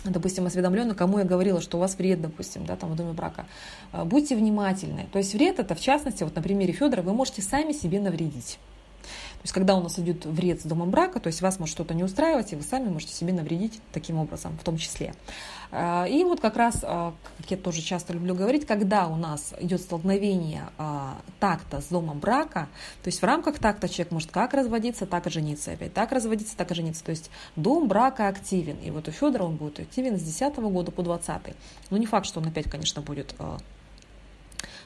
допустим, 0.04 0.46
осведомлены, 0.46 0.94
кому 0.94 1.18
я 1.18 1.24
говорила, 1.24 1.60
что 1.60 1.76
у 1.76 1.80
вас 1.80 1.96
вред, 1.96 2.20
допустим, 2.20 2.64
да, 2.66 2.76
там 2.76 2.90
в 2.90 2.96
доме 2.96 3.12
брака. 3.12 3.46
А, 3.92 4.04
будьте 4.04 4.36
внимательны. 4.36 5.06
То 5.12 5.18
есть 5.18 5.34
вред 5.34 5.58
это, 5.58 5.74
в 5.74 5.80
частности, 5.80 6.24
вот 6.24 6.34
на 6.36 6.42
примере 6.42 6.72
Федора, 6.72 7.02
вы 7.02 7.12
можете 7.12 7.42
сами 7.42 7.72
себе 7.72 8.00
навредить. 8.00 8.58
То 9.38 9.44
есть, 9.44 9.54
когда 9.54 9.76
у 9.76 9.82
нас 9.82 9.98
идет 10.00 10.26
вред 10.26 10.60
с 10.60 10.64
домом 10.64 10.90
брака, 10.90 11.20
то 11.20 11.28
есть 11.28 11.42
вас 11.42 11.60
может 11.60 11.72
что-то 11.72 11.94
не 11.94 12.02
устраивать, 12.02 12.52
и 12.52 12.56
вы 12.56 12.62
сами 12.62 12.88
можете 12.88 13.14
себе 13.14 13.32
навредить 13.32 13.80
таким 13.92 14.18
образом, 14.18 14.58
в 14.58 14.64
том 14.64 14.76
числе. 14.76 15.14
А, 15.70 16.06
и 16.06 16.24
вот 16.24 16.40
как 16.40 16.56
раз, 16.56 16.80
а, 16.82 17.14
как 17.36 17.50
я 17.50 17.56
тоже 17.56 17.80
часто 17.80 18.14
люблю 18.14 18.34
говорить, 18.34 18.66
когда 18.66 19.06
у 19.06 19.16
нас 19.16 19.54
идет 19.60 19.80
столкновение 19.80 20.64
а, 20.76 21.18
такта 21.38 21.80
с 21.80 21.86
домом 21.86 22.18
брака, 22.18 22.68
то 23.02 23.08
есть 23.08 23.20
в 23.20 23.24
рамках 23.24 23.58
такта 23.58 23.88
человек 23.88 24.10
может 24.10 24.30
как 24.32 24.54
разводиться, 24.54 25.06
так 25.06 25.26
и 25.28 25.30
жениться, 25.30 25.72
опять 25.72 25.94
так 25.94 26.10
разводиться, 26.10 26.56
так 26.56 26.70
и 26.72 26.74
жениться. 26.74 27.04
То 27.04 27.10
есть 27.10 27.30
дом 27.54 27.86
брака 27.86 28.28
активен. 28.28 28.78
И 28.78 28.90
вот 28.90 29.06
у 29.06 29.12
Федора 29.12 29.44
он 29.44 29.56
будет 29.56 29.78
активен 29.78 30.18
с 30.18 30.22
10 30.22 30.56
года 30.56 30.90
по 30.90 31.02
20. 31.02 31.36
Ну, 31.90 31.96
не 31.96 32.06
факт, 32.06 32.26
что 32.26 32.40
он 32.40 32.48
опять, 32.48 32.68
конечно, 32.70 33.02
будет 33.02 33.34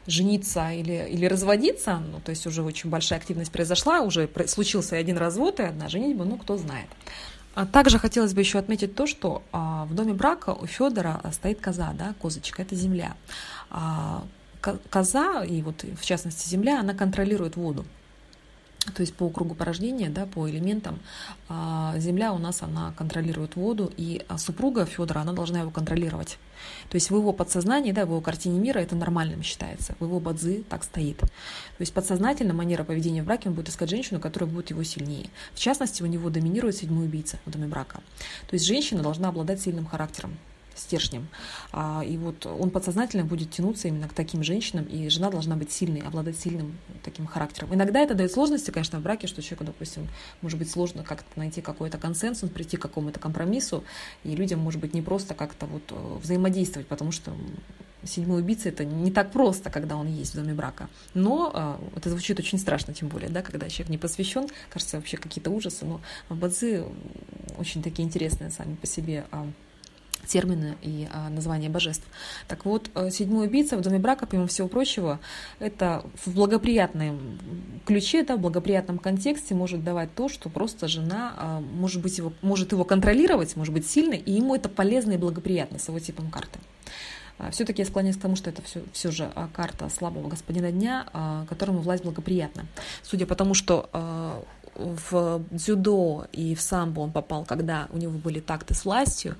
жениться 0.07 0.71
или, 0.71 1.09
или 1.11 1.27
разводиться, 1.27 1.99
ну, 1.99 2.21
то 2.21 2.31
есть 2.31 2.47
уже 2.47 2.62
очень 2.62 2.91
большая 2.91 3.19
активность 3.19 3.53
произошла, 3.53 4.01
уже 4.01 4.29
случился 4.47 4.97
один 4.97 5.17
развод 5.17 5.61
и 5.61 5.65
одна 5.65 5.88
женитьба, 5.88 6.25
ну, 6.25 6.37
кто 6.37 6.57
знает. 6.57 6.88
А 7.55 7.67
также 7.67 7.99
хотелось 7.99 8.33
бы 8.33 8.41
еще 8.41 8.59
отметить 8.59 8.95
то, 8.95 9.07
что 9.07 9.43
а, 9.53 9.85
в 9.85 9.95
доме 9.95 10.15
брака 10.15 10.51
у 10.51 10.67
Федора 10.67 11.21
стоит 11.33 11.61
коза, 11.61 11.93
да, 11.93 12.15
козочка, 12.21 12.62
это 12.62 12.75
земля. 12.75 13.15
А, 13.71 14.25
коза, 14.91 15.45
и 15.45 15.61
вот 15.61 15.85
в 15.85 16.05
частности 16.05 16.49
земля, 16.49 16.81
она 16.81 16.95
контролирует 16.95 17.57
воду 17.57 17.85
то 18.95 19.01
есть 19.01 19.14
по 19.14 19.29
кругу 19.29 19.55
порождения, 19.55 20.11
да, 20.11 20.27
по 20.27 20.49
элементам, 20.51 20.99
а, 21.49 21.95
Земля 21.99 22.33
у 22.33 22.38
нас, 22.38 22.62
она 22.62 22.92
контролирует 22.97 23.55
воду, 23.55 23.92
и 23.97 24.25
а, 24.29 24.38
супруга 24.38 24.85
Федора, 24.87 25.21
она 25.21 25.33
должна 25.33 25.61
его 25.61 25.71
контролировать. 25.71 26.38
То 26.88 26.97
есть 26.97 27.11
в 27.11 27.16
его 27.16 27.33
подсознании, 27.33 27.92
да, 27.92 28.05
в 28.05 28.09
его 28.09 28.21
картине 28.21 28.59
мира 28.59 28.81
это 28.81 28.97
нормальным 28.97 29.42
считается, 29.42 29.95
в 30.01 30.05
его 30.05 30.21
бадзи 30.21 30.64
так 30.68 30.85
стоит. 30.85 31.18
То 31.18 31.29
есть 31.81 31.92
подсознательно 31.95 32.55
манера 32.55 32.85
поведения 32.85 33.23
в 33.23 33.27
браке 33.27 33.49
он 33.49 33.55
будет 33.55 33.68
искать 33.68 33.88
женщину, 33.88 34.21
которая 34.21 34.51
будет 34.51 34.71
его 34.71 34.83
сильнее. 34.83 35.31
В 35.55 35.59
частности, 35.59 36.03
у 36.03 36.07
него 36.07 36.31
доминирует 36.31 36.77
седьмой 36.77 37.07
убийца 37.07 37.38
в 37.47 37.51
доме 37.51 37.66
брака. 37.66 38.01
То 38.49 38.55
есть 38.55 38.66
женщина 38.66 39.03
должна 39.03 39.29
обладать 39.29 39.61
сильным 39.61 39.87
характером 39.87 40.37
стержнем. 40.75 41.29
А, 41.73 42.03
и 42.05 42.17
вот 42.17 42.47
он 42.47 42.71
подсознательно 42.71 43.25
будет 43.25 43.51
тянуться 43.51 43.89
именно 43.89 44.09
к 44.09 44.13
таким 44.13 44.43
женщинам, 44.43 44.85
и 44.85 45.09
жена 45.09 45.31
должна 45.31 45.57
быть 45.57 45.73
сильной, 45.73 46.01
обладать 46.01 46.39
сильным 46.39 46.79
таким 47.03 47.27
характером. 47.27 47.75
Иногда 47.75 48.01
это 48.01 48.15
дает 48.15 48.33
сложности, 48.33 48.71
конечно, 48.71 48.99
в 48.99 49.03
браке, 49.03 49.27
что 49.27 49.43
человеку, 49.43 49.65
допустим, 49.65 50.09
может 50.41 50.59
быть 50.59 50.71
сложно 50.71 51.03
как-то 51.03 51.39
найти 51.39 51.61
какой-то 51.61 51.99
консенсус, 51.99 52.51
прийти 52.51 52.77
к 52.77 52.83
какому-то 52.83 53.21
компромиссу, 53.21 53.85
и 54.25 54.35
людям, 54.35 54.61
может 54.61 54.81
быть, 54.81 54.95
не 54.95 55.03
просто 55.03 55.35
как-то 55.35 55.67
вот 55.67 55.83
э, 55.91 56.19
взаимодействовать, 56.23 56.89
потому 56.89 57.13
что 57.13 57.33
седьмой 58.05 58.41
убийца 58.41 58.69
это 58.69 58.85
не 58.85 59.11
так 59.11 59.31
просто, 59.31 59.71
когда 59.71 59.97
он 59.97 60.07
есть 60.07 60.33
в 60.33 60.37
доме 60.37 60.55
брака. 60.55 60.89
Но 61.15 61.51
э, 61.55 61.99
это 61.99 62.11
звучит 62.11 62.39
очень 62.39 62.59
страшно, 62.59 62.95
тем 62.95 63.09
более, 63.09 63.31
да, 63.31 63.43
когда 63.43 63.69
человек 63.69 63.91
не 63.91 63.99
посвящен, 63.99 64.49
кажется, 64.71 64.97
вообще 64.97 65.17
какие-то 65.17 65.51
ужасы, 65.51 65.85
но 65.85 66.01
бадзи 66.29 66.85
очень 67.59 67.83
такие 67.83 68.07
интересные 68.07 68.51
сами 68.51 68.75
по 68.75 68.87
себе 68.87 69.25
э, 69.31 69.45
термины 70.27 70.77
и 70.83 71.09
а, 71.13 71.29
названия 71.29 71.69
божеств. 71.69 72.05
Так 72.49 72.65
вот, 72.65 72.91
э, 72.95 73.11
седьмой 73.11 73.47
убийца 73.47 73.77
в 73.77 73.81
доме 73.81 73.99
брака, 73.99 74.27
помимо 74.27 74.47
всего 74.47 74.69
прочего, 74.69 75.21
это 75.59 76.05
в 76.25 76.35
благоприятном 76.35 77.39
ключе, 77.85 78.25
да, 78.25 78.37
в 78.37 78.41
благоприятном 78.41 78.99
контексте 78.99 79.55
может 79.55 79.85
давать 79.85 80.15
то, 80.15 80.29
что 80.29 80.49
просто 80.49 80.89
жена 80.89 81.35
а, 81.37 81.61
может, 81.61 82.03
быть 82.03 82.19
его, 82.19 82.33
может 82.43 82.73
его 82.73 82.85
контролировать, 82.85 83.57
может 83.57 83.75
быть 83.75 83.87
сильной, 83.87 84.19
и 84.19 84.33
ему 84.33 84.55
это 84.55 84.69
полезно 84.69 85.13
и 85.13 85.17
благоприятно 85.17 85.79
с 85.79 85.89
его 85.89 85.99
типом 85.99 86.31
карты. 86.31 86.59
А, 87.39 87.51
Все-таки 87.51 87.83
я 87.83 87.87
склоняюсь 87.87 88.17
к 88.17 88.21
тому, 88.21 88.37
что 88.37 88.51
это 88.51 88.63
все, 88.63 88.83
все 88.93 89.11
же 89.11 89.31
а, 89.35 89.49
карта 89.53 89.89
слабого 89.89 90.29
господина 90.29 90.71
дня, 90.71 91.07
а, 91.13 91.45
которому 91.49 91.81
власть 91.81 92.05
благоприятна. 92.05 92.67
Судя 93.03 93.27
по 93.27 93.35
тому, 93.35 93.55
что 93.55 93.89
в 94.75 95.45
дзюдо 95.51 96.27
и 96.33 96.55
в 96.55 96.61
самбо 96.61 97.01
он 97.01 97.13
попал, 97.13 97.45
когда 97.45 97.89
у 97.91 97.99
него 97.99 98.19
были 98.19 98.41
такты 98.41 98.75
с 98.75 98.85
властью, 98.85 99.37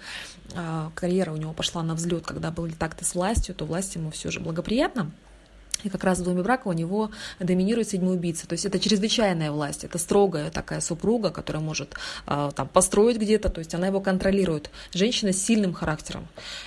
карьера 0.95 1.33
у 1.33 1.37
него 1.37 1.53
пошла 1.53 1.83
на 1.83 1.95
взлет, 1.95 2.27
когда 2.27 2.51
были 2.51 2.73
такты 2.73 3.05
с 3.05 3.15
властью, 3.15 3.55
то 3.55 3.65
власть 3.65 3.95
ему 3.95 4.11
все 4.11 4.31
же 4.31 4.41
благоприятна. 4.41 5.11
И 5.83 5.89
как 5.89 6.05
раз 6.05 6.19
в 6.19 6.25
доме 6.25 6.43
брака 6.43 6.69
у 6.69 6.73
него 6.73 7.11
доминирует 7.39 7.89
седьмой 7.89 8.17
убийца. 8.17 8.47
То 8.47 8.55
есть 8.55 8.65
это 8.65 8.79
чрезвычайная 8.79 9.51
власть, 9.51 9.85
это 9.85 9.99
строгая 9.99 10.51
такая 10.51 10.81
супруга, 10.81 11.31
которая 11.31 11.63
может 11.63 11.95
э, 12.27 12.51
там 12.55 12.69
построить 12.69 13.19
где-то, 13.19 13.49
то 13.49 13.59
есть 13.59 13.75
она 13.75 13.87
его 13.87 14.01
контролирует. 14.01 14.71
Женщина 14.93 15.33
с 15.33 15.43
сильным 15.43 15.73
характером. 15.73 16.27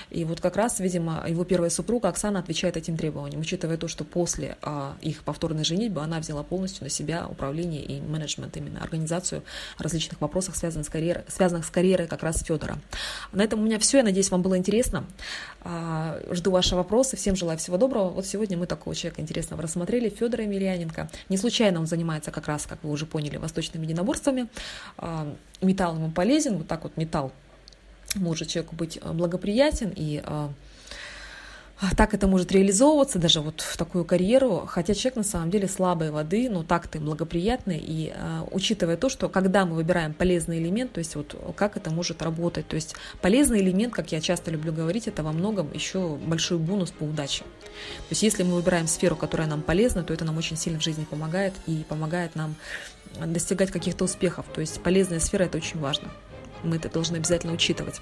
И 0.09 0.23
вот 0.25 0.41
как 0.41 0.55
раз, 0.55 0.79
видимо, 0.79 1.23
его 1.27 1.43
первая 1.43 1.69
супруга 1.69 2.09
Оксана 2.09 2.39
отвечает 2.39 2.77
этим 2.77 2.97
требованиям, 2.97 3.41
учитывая 3.41 3.77
то, 3.77 3.87
что 3.87 4.03
после 4.03 4.57
э, 4.61 4.93
их 5.01 5.23
повторной 5.23 5.63
женитьбы 5.63 6.01
она 6.01 6.19
взяла 6.19 6.43
полностью 6.43 6.83
на 6.83 6.89
себя 6.89 7.27
управление 7.27 7.83
и 7.83 8.01
менеджмент, 8.01 8.57
именно 8.57 8.81
организацию 8.81 9.43
различных 9.77 10.21
вопросов, 10.21 10.55
связанных 10.55 10.87
с 10.87 10.89
карьерой, 10.89 11.23
связанных 11.27 11.65
с 11.65 11.69
карьерой 11.69 12.07
как 12.07 12.23
раз 12.23 12.43
Федора. 12.43 12.77
На 13.31 13.43
этом 13.43 13.61
у 13.61 13.63
меня 13.63 13.79
все. 13.79 13.97
Я 13.97 14.03
надеюсь, 14.03 14.31
вам 14.31 14.41
было 14.41 14.57
интересно. 14.57 15.05
Э, 15.63 16.21
жду 16.31 16.51
ваши 16.51 16.75
вопросы. 16.75 17.17
Всем 17.17 17.35
желаю 17.35 17.57
всего 17.57 17.77
доброго. 17.77 18.09
Вот 18.09 18.25
сегодня 18.25 18.57
мы 18.57 18.67
такого 18.67 18.95
человека 19.05 19.21
интересного 19.21 19.61
рассмотрели, 19.61 20.09
Федора 20.09 20.43
Емельяненко. 20.43 21.09
Не 21.29 21.37
случайно 21.37 21.79
он 21.79 21.85
занимается 21.85 22.31
как 22.31 22.47
раз, 22.47 22.65
как 22.65 22.83
вы 22.83 22.89
уже 22.89 23.05
поняли, 23.05 23.37
восточными 23.37 23.85
единоборствами. 23.85 24.47
А, 24.97 25.31
металл 25.61 25.95
ему 25.95 26.11
полезен, 26.11 26.57
вот 26.57 26.67
так 26.67 26.83
вот 26.83 26.97
металл 26.97 27.31
может 28.15 28.47
человеку 28.47 28.75
быть 28.75 28.97
а, 29.01 29.13
благоприятен 29.13 29.93
и 29.95 30.21
а 30.23 30.51
так 31.97 32.13
это 32.13 32.27
может 32.27 32.51
реализовываться 32.51 33.19
даже 33.19 33.41
вот 33.41 33.61
в 33.61 33.75
такую 33.77 34.05
карьеру, 34.05 34.65
хотя 34.67 34.93
человек 34.93 35.17
на 35.17 35.23
самом 35.23 35.51
деле 35.51 35.67
слабой 35.67 36.09
воды, 36.09 36.49
но 36.49 36.63
так-то 36.63 36.99
благоприятный, 36.99 37.77
и 37.77 38.13
э, 38.15 38.41
учитывая 38.51 38.95
то, 38.95 39.09
что 39.09 39.27
когда 39.27 39.65
мы 39.65 39.75
выбираем 39.75 40.13
полезный 40.13 40.59
элемент, 40.59 40.93
то 40.93 40.99
есть 40.99 41.15
вот 41.15 41.35
как 41.55 41.75
это 41.75 41.89
может 41.89 42.21
работать, 42.21 42.67
то 42.67 42.75
есть 42.75 42.95
полезный 43.21 43.59
элемент, 43.59 43.93
как 43.93 44.11
я 44.11 44.21
часто 44.21 44.51
люблю 44.51 44.71
говорить, 44.71 45.07
это 45.07 45.21
во 45.21 45.33
многом 45.33 45.71
еще 45.73 46.15
большой 46.15 46.59
бонус 46.59 46.91
по 46.91 47.03
удаче. 47.03 47.43
То 47.43 48.11
есть 48.11 48.23
если 48.23 48.43
мы 48.43 48.55
выбираем 48.55 48.87
сферу, 48.87 49.17
которая 49.17 49.47
нам 49.47 49.61
полезна, 49.61 50.03
то 50.03 50.13
это 50.13 50.23
нам 50.23 50.37
очень 50.37 50.55
сильно 50.55 50.79
в 50.79 50.83
жизни 50.83 51.03
помогает 51.03 51.53
и 51.67 51.83
помогает 51.87 52.35
нам 52.35 52.55
достигать 53.19 53.71
каких-то 53.71 54.05
успехов. 54.05 54.45
То 54.53 54.61
есть 54.61 54.81
полезная 54.81 55.19
сфера 55.19 55.43
это 55.43 55.57
очень 55.57 55.79
важно. 55.79 56.09
Мы 56.63 56.77
это 56.77 56.89
должны 56.89 57.17
обязательно 57.17 57.53
учитывать 57.53 58.01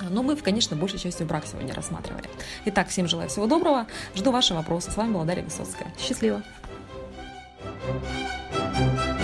но 0.00 0.22
мы, 0.22 0.36
конечно, 0.36 0.76
большей 0.76 0.98
частью 0.98 1.26
брак 1.26 1.44
сегодня 1.46 1.74
рассматривали. 1.74 2.28
Итак, 2.66 2.88
всем 2.88 3.08
желаю 3.08 3.28
всего 3.28 3.46
доброго. 3.46 3.86
Жду 4.14 4.30
ваши 4.30 4.54
вопросы. 4.54 4.90
С 4.90 4.96
вами 4.96 5.12
была 5.12 5.24
Дарья 5.24 5.44
Высоцкая. 5.44 5.92
Счастливо! 5.98 6.42
thank 8.76 9.10
you 9.10 9.15